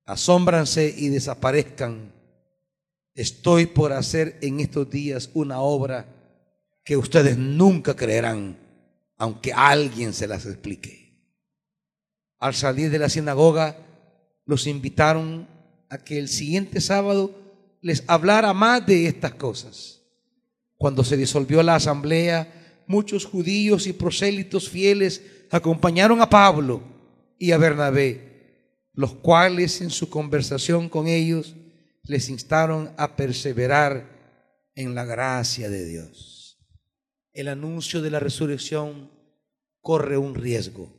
asómbranse 0.05 0.93
y 0.99 1.11
desaparezcan. 1.11 2.13
Estoy 3.15 3.67
por 3.67 3.93
hacer 3.93 4.37
en 4.43 4.59
estos 4.59 4.91
días 4.91 5.31
una 5.33 5.61
obra 5.61 6.09
que 6.85 6.97
ustedes 6.97 7.39
nunca 7.39 7.95
creerán, 7.95 8.59
aunque 9.17 9.53
alguien 9.53 10.13
se 10.13 10.27
las 10.27 10.45
explique. 10.45 11.23
Al 12.41 12.55
salir 12.55 12.91
de 12.91 12.99
la 12.99 13.11
sinagoga, 13.11 13.77
los 14.45 14.67
invitaron 14.67 15.47
a 15.89 15.99
que 15.99 16.19
el 16.19 16.29
siguiente 16.29 16.81
sábado 16.81 17.33
les 17.81 18.03
hablara 18.09 18.53
más 18.53 18.85
de 18.85 19.07
estas 19.07 19.35
cosas. 19.35 20.02
Cuando 20.83 21.05
se 21.05 21.17
disolvió 21.17 21.63
la 21.63 21.77
asamblea, 21.77 22.83
muchos 22.89 23.25
judíos 23.25 23.87
y 23.87 23.93
prosélitos 23.93 24.69
fieles 24.69 25.23
acompañaron 25.49 26.21
a 26.21 26.29
Pablo 26.29 26.83
y 27.39 27.53
a 27.53 27.57
Bernabé, 27.57 28.89
los 28.93 29.15
cuales 29.15 29.81
en 29.81 29.91
su 29.91 30.11
conversación 30.11 30.89
con 30.89 31.07
ellos 31.07 31.55
les 32.03 32.29
instaron 32.29 32.93
a 32.97 33.15
perseverar 33.15 34.73
en 34.75 34.97
la 34.97 35.05
gracia 35.05 35.71
de 35.71 35.87
Dios. 35.87 36.59
El 37.33 37.47
anuncio 37.47 38.03
de 38.03 38.11
la 38.11 38.19
resurrección 38.19 39.09
corre 39.83 40.19
un 40.19 40.35
riesgo 40.35 40.93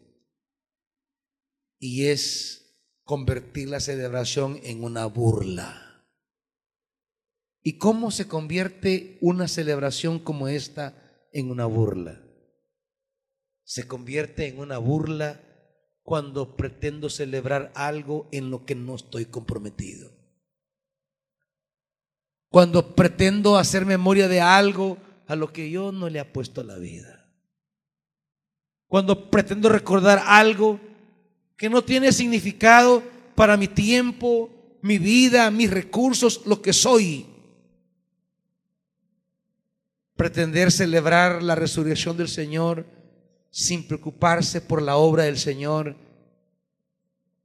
y 1.77 2.05
es 2.05 2.73
convertir 3.03 3.67
la 3.67 3.81
celebración 3.81 4.61
en 4.63 4.81
una 4.81 5.07
burla. 5.07 5.82
¿Y 7.63 7.77
cómo 7.77 8.11
se 8.11 8.27
convierte 8.27 9.17
una 9.21 9.47
celebración 9.47 10.19
como 10.19 10.49
esta 10.49 10.93
en 11.31 11.49
una 11.49 11.65
burla? 11.65 12.21
Se 13.63 13.87
convierte 13.87 14.47
en 14.47 14.59
una 14.59 14.77
burla 14.77 15.41
cuando 16.03 16.57
pretendo 16.57 17.09
celebrar 17.09 17.71
algo 17.73 18.27
en 18.33 18.51
lo 18.51 18.65
que 18.65 18.75
no 18.75 18.95
estoy 18.95 19.25
comprometido. 19.25 20.11
Cuando 22.49 22.95
pretendo 22.95 23.57
hacer 23.57 23.85
memoria 23.85 24.27
de 24.27 24.41
algo 24.41 24.97
a 25.27 25.35
lo 25.37 25.53
que 25.53 25.71
yo 25.71 25.93
no 25.93 26.09
le 26.09 26.19
he 26.19 26.25
puesto 26.25 26.63
la 26.63 26.77
vida. 26.77 27.33
Cuando 28.87 29.31
pretendo 29.31 29.69
recordar 29.69 30.21
algo 30.25 30.79
que 31.55 31.69
no 31.69 31.81
tiene 31.81 32.11
significado 32.11 33.01
para 33.35 33.55
mi 33.55 33.69
tiempo, 33.69 34.49
mi 34.81 34.97
vida, 34.97 35.49
mis 35.49 35.71
recursos, 35.71 36.45
lo 36.45 36.61
que 36.61 36.73
soy. 36.73 37.32
Pretender 40.15 40.71
celebrar 40.71 41.41
la 41.41 41.55
resurrección 41.55 42.17
del 42.17 42.27
Señor 42.27 42.85
sin 43.49 43.87
preocuparse 43.87 44.61
por 44.61 44.81
la 44.81 44.97
obra 44.97 45.23
del 45.23 45.37
Señor 45.37 45.95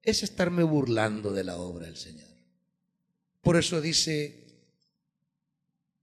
es 0.03 0.23
estarme 0.23 0.63
burlando 0.63 1.33
de 1.33 1.45
la 1.45 1.57
obra 1.57 1.87
del 1.87 1.97
Señor. 1.97 2.29
Por 3.43 3.57
eso 3.57 3.81
dice, 3.81 4.47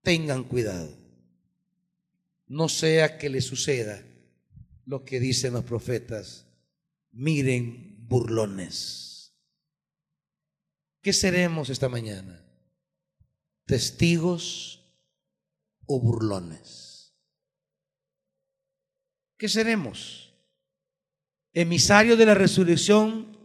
tengan 0.02 0.44
cuidado, 0.44 0.96
no 2.48 2.70
sea 2.70 3.18
que 3.18 3.30
le 3.30 3.42
suceda 3.42 4.04
lo 4.86 5.04
que 5.04 5.20
dicen 5.20 5.54
los 5.54 5.64
profetas, 5.64 6.46
miren 7.12 8.08
burlones. 8.08 9.34
¿Qué 11.02 11.14
seremos 11.14 11.70
esta 11.70 11.90
mañana? 11.90 12.44
¿Testigos 13.66 14.85
o 15.88 16.00
burlones? 16.00 17.14
¿Qué 19.38 19.50
seremos? 19.50 20.34
¿Emisarios 21.54 22.18
de 22.18 22.26
la 22.26 22.34
resurrección 22.34 23.38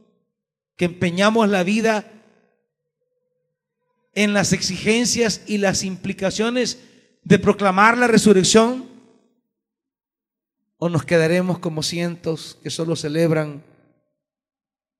que 0.77 0.87
empeñamos 0.87 1.49
la 1.49 1.63
vida 1.63 2.11
en 4.15 4.33
las 4.33 4.53
exigencias 4.53 5.43
y 5.47 5.59
las 5.59 5.85
implicaciones 5.85 6.81
de 7.25 7.39
proclamar 7.39 7.99
la 7.99 8.07
resurrección? 8.07 8.89
¿O 10.77 10.89
nos 10.89 11.05
quedaremos 11.05 11.59
como 11.59 11.83
cientos 11.83 12.59
que 12.63 12.71
solo 12.71 12.97
celebran 12.97 13.63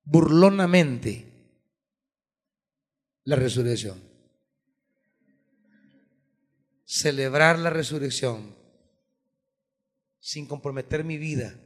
burlonamente 0.03 1.25
la 3.23 3.35
resurrección? 3.35 4.10
Celebrar 6.93 7.57
la 7.57 7.69
resurrección 7.69 8.53
sin 10.19 10.45
comprometer 10.45 11.05
mi 11.05 11.17
vida 11.17 11.57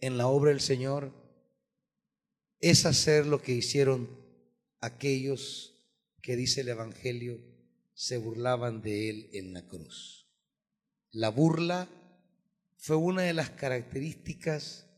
en 0.00 0.18
la 0.18 0.26
obra 0.26 0.50
del 0.50 0.60
Señor 0.60 1.12
es 2.58 2.84
hacer 2.84 3.26
lo 3.26 3.40
que 3.40 3.52
hicieron 3.52 4.10
aquellos 4.80 5.86
que 6.20 6.34
dice 6.34 6.62
el 6.62 6.70
Evangelio 6.70 7.38
se 7.94 8.18
burlaban 8.18 8.82
de 8.82 9.08
él 9.08 9.30
en 9.34 9.52
la 9.52 9.68
cruz. 9.68 10.26
La 11.12 11.28
burla 11.28 11.88
fue 12.78 12.96
una 12.96 13.22
de 13.22 13.34
las 13.34 13.50
características 13.50 14.88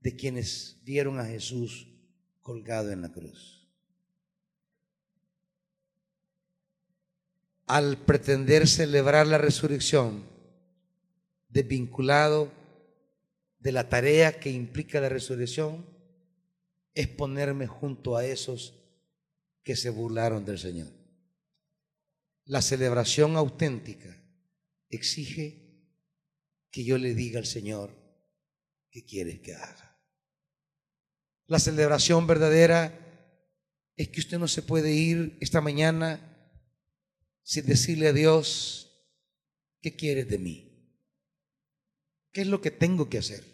de 0.00 0.16
quienes 0.16 0.80
vieron 0.84 1.20
a 1.20 1.26
Jesús 1.26 1.86
colgado 2.40 2.92
en 2.92 3.02
la 3.02 3.12
cruz. 3.12 3.51
Al 7.66 7.96
pretender 7.98 8.68
celebrar 8.68 9.26
la 9.26 9.38
resurrección, 9.38 10.24
desvinculado 11.48 12.52
de 13.58 13.72
la 13.72 13.88
tarea 13.88 14.40
que 14.40 14.50
implica 14.50 15.00
la 15.00 15.08
resurrección, 15.08 15.86
es 16.94 17.08
ponerme 17.08 17.66
junto 17.66 18.16
a 18.16 18.26
esos 18.26 18.74
que 19.62 19.76
se 19.76 19.90
burlaron 19.90 20.44
del 20.44 20.58
Señor. 20.58 20.92
La 22.44 22.60
celebración 22.60 23.36
auténtica 23.36 24.20
exige 24.88 25.62
que 26.70 26.84
yo 26.84 26.98
le 26.98 27.14
diga 27.14 27.38
al 27.38 27.46
Señor 27.46 27.94
qué 28.90 29.04
quieres 29.04 29.40
que 29.40 29.54
haga. 29.54 30.00
La 31.46 31.58
celebración 31.58 32.26
verdadera 32.26 32.98
es 33.96 34.08
que 34.08 34.20
usted 34.20 34.38
no 34.38 34.48
se 34.48 34.62
puede 34.62 34.92
ir 34.92 35.36
esta 35.40 35.60
mañana 35.60 36.31
sin 37.42 37.66
decirle 37.66 38.08
a 38.08 38.12
Dios, 38.12 38.90
¿qué 39.80 39.94
quieres 39.94 40.28
de 40.28 40.38
mí? 40.38 40.72
¿Qué 42.32 42.42
es 42.42 42.46
lo 42.46 42.60
que 42.60 42.70
tengo 42.70 43.08
que 43.08 43.18
hacer? 43.18 43.44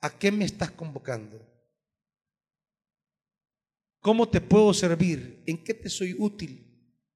¿A 0.00 0.10
qué 0.10 0.30
me 0.32 0.44
estás 0.44 0.70
convocando? 0.72 1.40
¿Cómo 4.00 4.28
te 4.28 4.40
puedo 4.40 4.74
servir? 4.74 5.42
¿En 5.46 5.62
qué 5.62 5.74
te 5.74 5.88
soy 5.88 6.14
útil? 6.18 6.68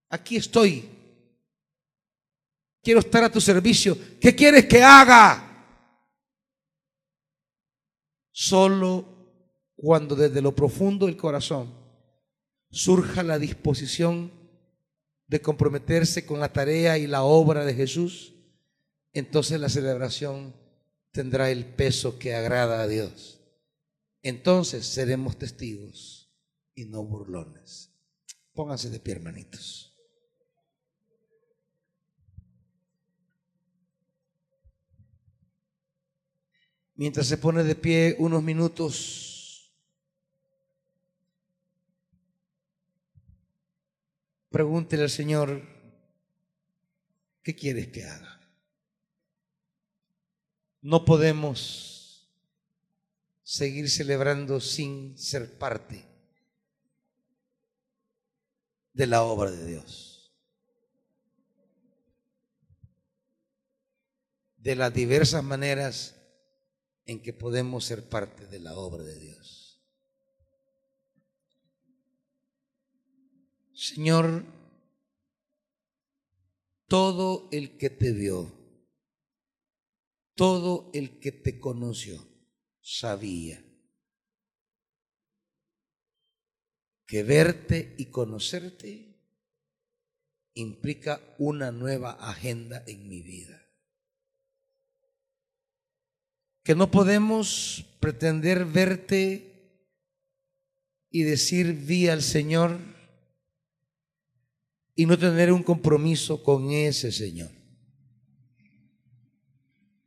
Aquí 0.09 0.37
estoy. 0.37 0.88
Quiero 2.83 3.00
estar 3.00 3.24
a 3.24 3.33
tu 3.33 3.40
servicio. 3.40 3.98
¿Qué 4.20 4.35
quieres 4.35 4.66
que 4.66 4.81
haga? 4.83 5.42
Solo 8.31 9.05
cuando 9.74 10.14
desde 10.14 10.40
lo 10.40 10.55
profundo 10.55 11.07
del 11.07 11.16
corazón 11.16 11.74
surja 12.70 13.22
la 13.22 13.38
disposición 13.38 14.31
de 15.26 15.40
comprometerse 15.40 16.24
con 16.24 16.40
la 16.40 16.52
tarea 16.52 16.98
y 16.98 17.06
la 17.06 17.24
obra 17.24 17.64
de 17.64 17.74
Jesús, 17.74 18.34
entonces 19.12 19.60
la 19.60 19.68
celebración 19.68 20.54
tendrá 21.10 21.50
el 21.50 21.64
peso 21.64 22.18
que 22.18 22.34
agrada 22.34 22.82
a 22.82 22.86
Dios. 22.86 23.40
Entonces 24.22 24.86
seremos 24.86 25.38
testigos 25.38 26.32
y 26.74 26.84
no 26.84 27.04
burlones. 27.04 27.92
Pónganse 28.52 28.90
de 28.90 29.00
pie, 29.00 29.14
hermanitos. 29.14 29.96
Mientras 36.94 37.26
se 37.26 37.36
pone 37.36 37.62
de 37.62 37.74
pie 37.74 38.16
unos 38.18 38.42
minutos, 38.42 39.25
pregúntele 44.57 45.03
al 45.03 45.11
Señor, 45.11 45.61
¿qué 47.42 47.55
quieres 47.55 47.88
que 47.88 48.05
haga? 48.05 48.40
No 50.81 51.05
podemos 51.05 52.27
seguir 53.42 53.90
celebrando 53.90 54.59
sin 54.61 55.19
ser 55.19 55.59
parte 55.59 56.07
de 58.95 59.07
la 59.07 59.25
obra 59.25 59.51
de 59.51 59.66
Dios. 59.66 60.33
De 64.57 64.75
las 64.75 64.95
diversas 64.95 65.45
maneras 65.45 66.14
en 67.05 67.21
que 67.21 67.35
podemos 67.35 67.85
ser 67.85 68.09
parte 68.09 68.47
de 68.47 68.61
la 68.61 68.75
obra 68.75 69.03
de 69.03 69.19
Dios. 69.19 69.56
Señor, 73.76 74.42
todo 76.88 77.50
el 77.52 77.76
que 77.76 77.90
te 77.90 78.12
vio, 78.12 78.50
todo 80.34 80.90
el 80.94 81.20
que 81.20 81.30
te 81.30 81.60
conoció, 81.60 82.26
sabía 82.80 83.62
que 87.06 87.22
verte 87.22 87.94
y 87.98 88.06
conocerte 88.06 89.20
implica 90.54 91.20
una 91.36 91.70
nueva 91.70 92.12
agenda 92.12 92.82
en 92.86 93.06
mi 93.06 93.20
vida. 93.20 93.62
Que 96.64 96.74
no 96.74 96.90
podemos 96.90 97.84
pretender 98.00 98.64
verte 98.64 99.92
y 101.10 101.24
decir 101.24 101.74
vi 101.74 102.08
al 102.08 102.22
Señor 102.22 102.95
y 104.96 105.04
no 105.04 105.18
tener 105.18 105.52
un 105.52 105.62
compromiso 105.62 106.42
con 106.42 106.70
ese 106.70 107.12
Señor. 107.12 107.50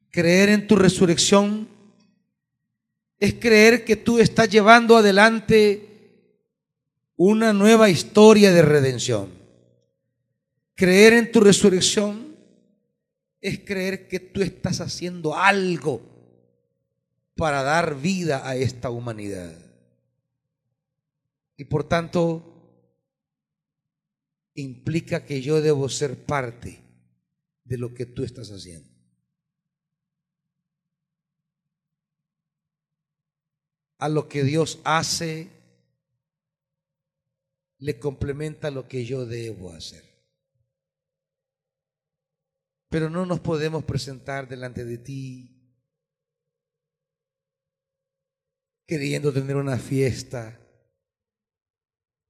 Creer 0.10 0.50
en 0.50 0.68
tu 0.68 0.76
resurrección 0.76 1.70
es 3.20 3.36
creer 3.36 3.86
que 3.86 3.96
tú 3.96 4.18
estás 4.18 4.50
llevando 4.50 4.98
adelante 4.98 5.86
una 7.16 7.54
nueva 7.54 7.90
historia 7.90 8.52
de 8.52 8.64
redención. 8.64 9.30
Creer 10.74 11.14
en 11.14 11.32
tu 11.32 11.40
resurrección 11.40 12.36
es 13.40 13.60
creer 13.60 14.08
que 14.08 14.20
tú 14.20 14.42
estás 14.42 14.82
haciendo 14.82 15.36
algo 15.36 16.02
para 17.36 17.62
dar 17.62 18.00
vida 18.00 18.48
a 18.48 18.56
esta 18.56 18.90
humanidad. 18.90 19.56
Y 21.58 21.66
por 21.66 21.84
tanto, 21.84 22.49
implica 24.60 25.26
que 25.26 25.42
yo 25.42 25.62
debo 25.62 25.90
ser 25.90 26.26
parte 26.26 26.80
de 27.64 27.78
lo 27.78 27.94
que 27.94 28.06
tú 28.06 28.24
estás 28.24 28.50
haciendo. 28.50 29.00
a 34.00 34.08
lo 34.08 34.30
que 34.30 34.44
Dios 34.44 34.80
hace, 34.86 35.50
le 37.78 38.00
complementa 38.00 38.72
lo 38.72 38.88
que 38.88 39.06
yo 39.06 39.26
debo 39.26 39.72
hacer. 39.74 40.04
Pero 42.90 43.10
no 43.10 43.26
nos 43.26 43.42
podemos 43.42 43.84
presentar 43.84 44.48
delante 44.48 44.84
de 44.84 44.98
ti 44.98 45.56
queriendo 48.88 49.32
tener 49.32 49.56
una 49.56 49.78
fiesta 49.78 50.60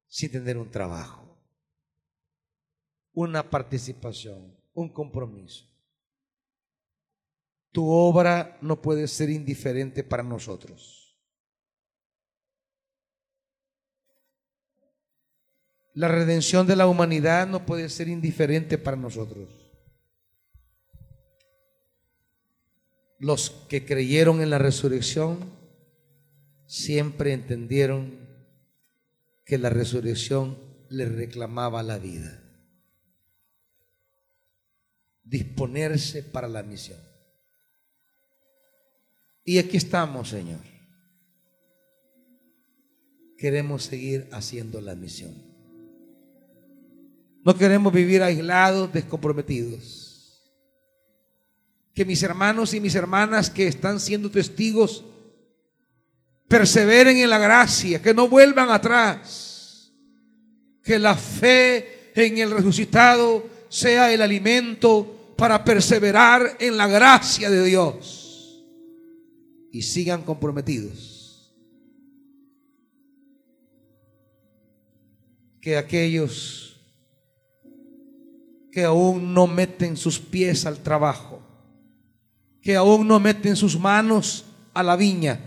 sin 0.07 0.31
tener 0.31 0.57
un 0.57 0.69
trabajo, 0.69 1.28
una 3.13 3.49
participación, 3.49 4.55
un 4.73 4.89
compromiso. 4.89 5.65
Tu 7.71 7.87
obra 7.87 8.57
no 8.61 8.81
puede 8.81 9.07
ser 9.07 9.29
indiferente 9.29 10.03
para 10.03 10.23
nosotros. 10.23 11.17
La 15.93 16.07
redención 16.07 16.65
de 16.65 16.75
la 16.75 16.87
humanidad 16.87 17.47
no 17.47 17.65
puede 17.65 17.89
ser 17.89 18.07
indiferente 18.07 18.77
para 18.77 18.95
nosotros. 18.95 19.49
Los 23.17 23.49
que 23.67 23.85
creyeron 23.85 24.41
en 24.41 24.49
la 24.49 24.59
resurrección 24.59 25.51
siempre 26.67 27.33
entendieron 27.33 28.17
que 29.45 29.57
la 29.57 29.69
resurrección 29.69 30.57
les 30.89 31.11
reclamaba 31.13 31.83
la 31.83 31.97
vida. 31.97 32.48
Disponerse 35.29 36.23
para 36.23 36.47
la 36.47 36.63
misión. 36.63 36.97
Y 39.43 39.59
aquí 39.59 39.77
estamos, 39.77 40.29
Señor. 40.29 40.59
Queremos 43.37 43.83
seguir 43.83 44.27
haciendo 44.31 44.81
la 44.81 44.95
misión. 44.95 45.35
No 47.45 47.55
queremos 47.55 47.93
vivir 47.93 48.23
aislados, 48.23 48.91
descomprometidos. 48.91 50.51
Que 51.93 52.05
mis 52.05 52.23
hermanos 52.23 52.73
y 52.73 52.79
mis 52.79 52.95
hermanas 52.95 53.51
que 53.51 53.67
están 53.67 53.99
siendo 53.99 54.31
testigos 54.31 55.05
perseveren 56.47 57.17
en 57.17 57.29
la 57.29 57.37
gracia, 57.37 58.01
que 58.01 58.15
no 58.15 58.27
vuelvan 58.27 58.71
atrás, 58.71 59.93
que 60.83 60.97
la 60.97 61.13
fe 61.13 62.11
en 62.15 62.39
el 62.39 62.49
resucitado 62.49 63.47
sea 63.69 64.11
el 64.11 64.23
alimento 64.23 65.18
para 65.39 65.63
perseverar 65.63 66.57
en 66.59 66.75
la 66.75 66.85
gracia 66.87 67.49
de 67.49 67.63
Dios 67.63 68.65
y 69.71 69.81
sigan 69.81 70.21
comprometidos. 70.21 71.55
Que 75.61 75.77
aquellos 75.77 76.77
que 78.71 78.83
aún 78.83 79.33
no 79.33 79.47
meten 79.47 79.95
sus 79.95 80.19
pies 80.19 80.65
al 80.65 80.79
trabajo, 80.79 81.41
que 82.61 82.75
aún 82.75 83.07
no 83.07 83.19
meten 83.19 83.55
sus 83.55 83.79
manos 83.79 84.45
a 84.73 84.83
la 84.83 84.97
viña, 84.97 85.39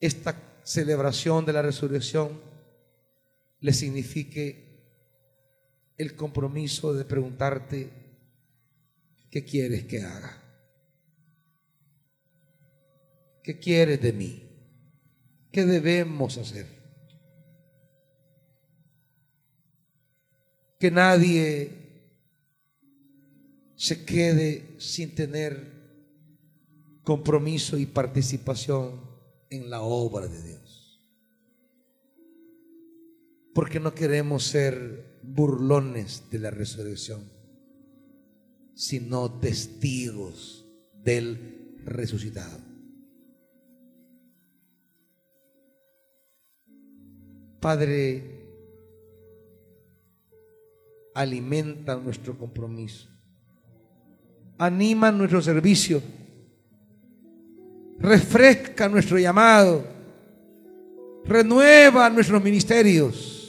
esta 0.00 0.36
celebración 0.64 1.46
de 1.46 1.52
la 1.52 1.62
resurrección 1.62 2.30
le 3.60 3.72
signifique 3.72 4.61
el 6.02 6.14
compromiso 6.14 6.92
de 6.92 7.04
preguntarte, 7.04 7.90
¿qué 9.30 9.44
quieres 9.44 9.84
que 9.84 10.02
haga? 10.02 10.42
¿Qué 13.42 13.58
quieres 13.58 14.00
de 14.00 14.12
mí? 14.12 14.42
¿Qué 15.50 15.64
debemos 15.64 16.38
hacer? 16.38 16.66
Que 20.78 20.90
nadie 20.90 21.82
se 23.76 24.04
quede 24.04 24.76
sin 24.78 25.14
tener 25.14 25.72
compromiso 27.02 27.78
y 27.78 27.86
participación 27.86 29.00
en 29.50 29.70
la 29.70 29.82
obra 29.82 30.28
de 30.28 30.42
Dios. 30.42 31.02
Porque 33.54 33.80
no 33.80 33.92
queremos 33.92 34.44
ser 34.44 35.11
burlones 35.22 36.24
de 36.30 36.38
la 36.38 36.50
resurrección, 36.50 37.30
sino 38.74 39.38
testigos 39.38 40.66
del 41.02 41.76
resucitado. 41.84 42.58
Padre, 47.60 48.40
alimenta 51.14 51.96
nuestro 51.96 52.36
compromiso, 52.36 53.08
anima 54.58 55.12
nuestro 55.12 55.40
servicio 55.40 56.02
refresca 58.02 58.88
nuestro 58.88 59.16
llamado, 59.16 59.84
renueva 61.24 62.10
nuestros 62.10 62.42
ministerios 62.42 63.41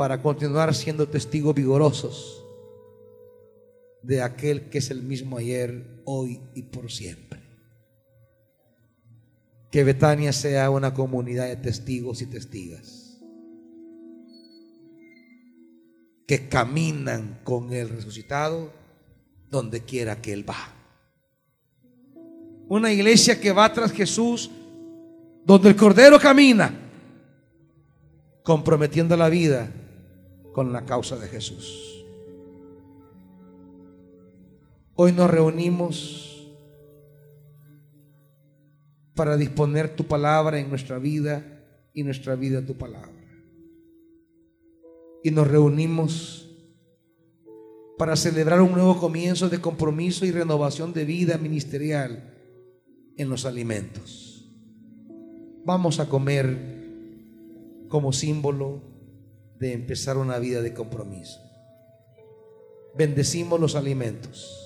para 0.00 0.22
continuar 0.22 0.74
siendo 0.74 1.06
testigos 1.06 1.54
vigorosos 1.54 2.42
de 4.00 4.22
aquel 4.22 4.70
que 4.70 4.78
es 4.78 4.90
el 4.90 5.02
mismo 5.02 5.36
ayer, 5.36 6.00
hoy 6.06 6.40
y 6.54 6.62
por 6.62 6.90
siempre. 6.90 7.38
Que 9.70 9.84
Betania 9.84 10.32
sea 10.32 10.70
una 10.70 10.94
comunidad 10.94 11.48
de 11.48 11.56
testigos 11.56 12.22
y 12.22 12.26
testigas 12.28 13.20
que 16.26 16.48
caminan 16.48 17.38
con 17.44 17.70
el 17.74 17.90
resucitado 17.90 18.72
donde 19.50 19.84
quiera 19.84 20.22
que 20.22 20.32
Él 20.32 20.48
va. 20.48 20.72
Una 22.70 22.90
iglesia 22.90 23.38
que 23.38 23.52
va 23.52 23.70
tras 23.70 23.92
Jesús, 23.92 24.50
donde 25.44 25.68
el 25.68 25.76
Cordero 25.76 26.18
camina, 26.18 26.72
comprometiendo 28.42 29.14
la 29.14 29.28
vida 29.28 29.74
con 30.52 30.72
la 30.72 30.84
causa 30.84 31.16
de 31.16 31.28
Jesús. 31.28 32.04
Hoy 34.94 35.12
nos 35.12 35.30
reunimos 35.30 36.30
para 39.14 39.36
disponer 39.36 39.94
tu 39.94 40.04
palabra 40.04 40.58
en 40.58 40.68
nuestra 40.68 40.98
vida 40.98 41.64
y 41.92 42.02
nuestra 42.02 42.34
vida 42.36 42.64
tu 42.64 42.76
palabra. 42.76 43.10
Y 45.22 45.30
nos 45.30 45.48
reunimos 45.48 46.48
para 47.98 48.16
celebrar 48.16 48.62
un 48.62 48.72
nuevo 48.72 48.98
comienzo 48.98 49.50
de 49.50 49.60
compromiso 49.60 50.24
y 50.24 50.30
renovación 50.30 50.94
de 50.94 51.04
vida 51.04 51.36
ministerial 51.36 52.34
en 53.16 53.28
los 53.28 53.44
alimentos. 53.44 54.50
Vamos 55.66 56.00
a 56.00 56.08
comer 56.08 56.80
como 57.88 58.14
símbolo 58.14 58.80
de 59.60 59.74
empezar 59.74 60.16
una 60.16 60.38
vida 60.38 60.62
de 60.62 60.72
compromiso. 60.72 61.38
Bendecimos 62.96 63.60
los 63.60 63.76
alimentos. 63.76 64.56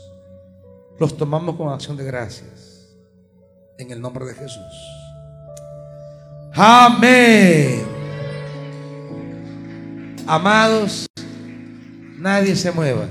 Los 1.00 1.16
tomamos 1.16 1.57
con 1.57 1.68
acción 1.70 1.96
de 1.96 2.04
gracias. 2.04 2.96
En 3.76 3.90
el 3.90 4.00
nombre 4.00 4.24
de 4.24 4.35
Jesús. 4.35 4.62
Amén. 6.54 7.83
Amados, 10.28 11.07
nadie 12.16 12.54
se 12.54 12.70
mueva. 12.70 13.09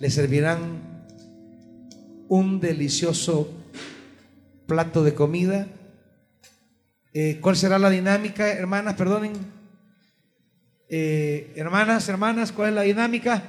Le 0.00 0.10
servirán 0.10 0.80
un 2.28 2.60
delicioso 2.60 3.50
plato 4.66 5.04
de 5.04 5.12
comida. 5.12 5.68
Eh, 7.12 7.38
¿Cuál 7.42 7.56
será 7.56 7.78
la 7.78 7.90
dinámica, 7.90 8.50
hermanas? 8.50 8.94
Perdonen. 8.94 9.61
Eh, 10.94 11.54
hermanas, 11.56 12.06
hermanas, 12.10 12.52
¿cuál 12.52 12.68
es 12.68 12.74
la 12.74 12.82
dinámica? 12.82 13.42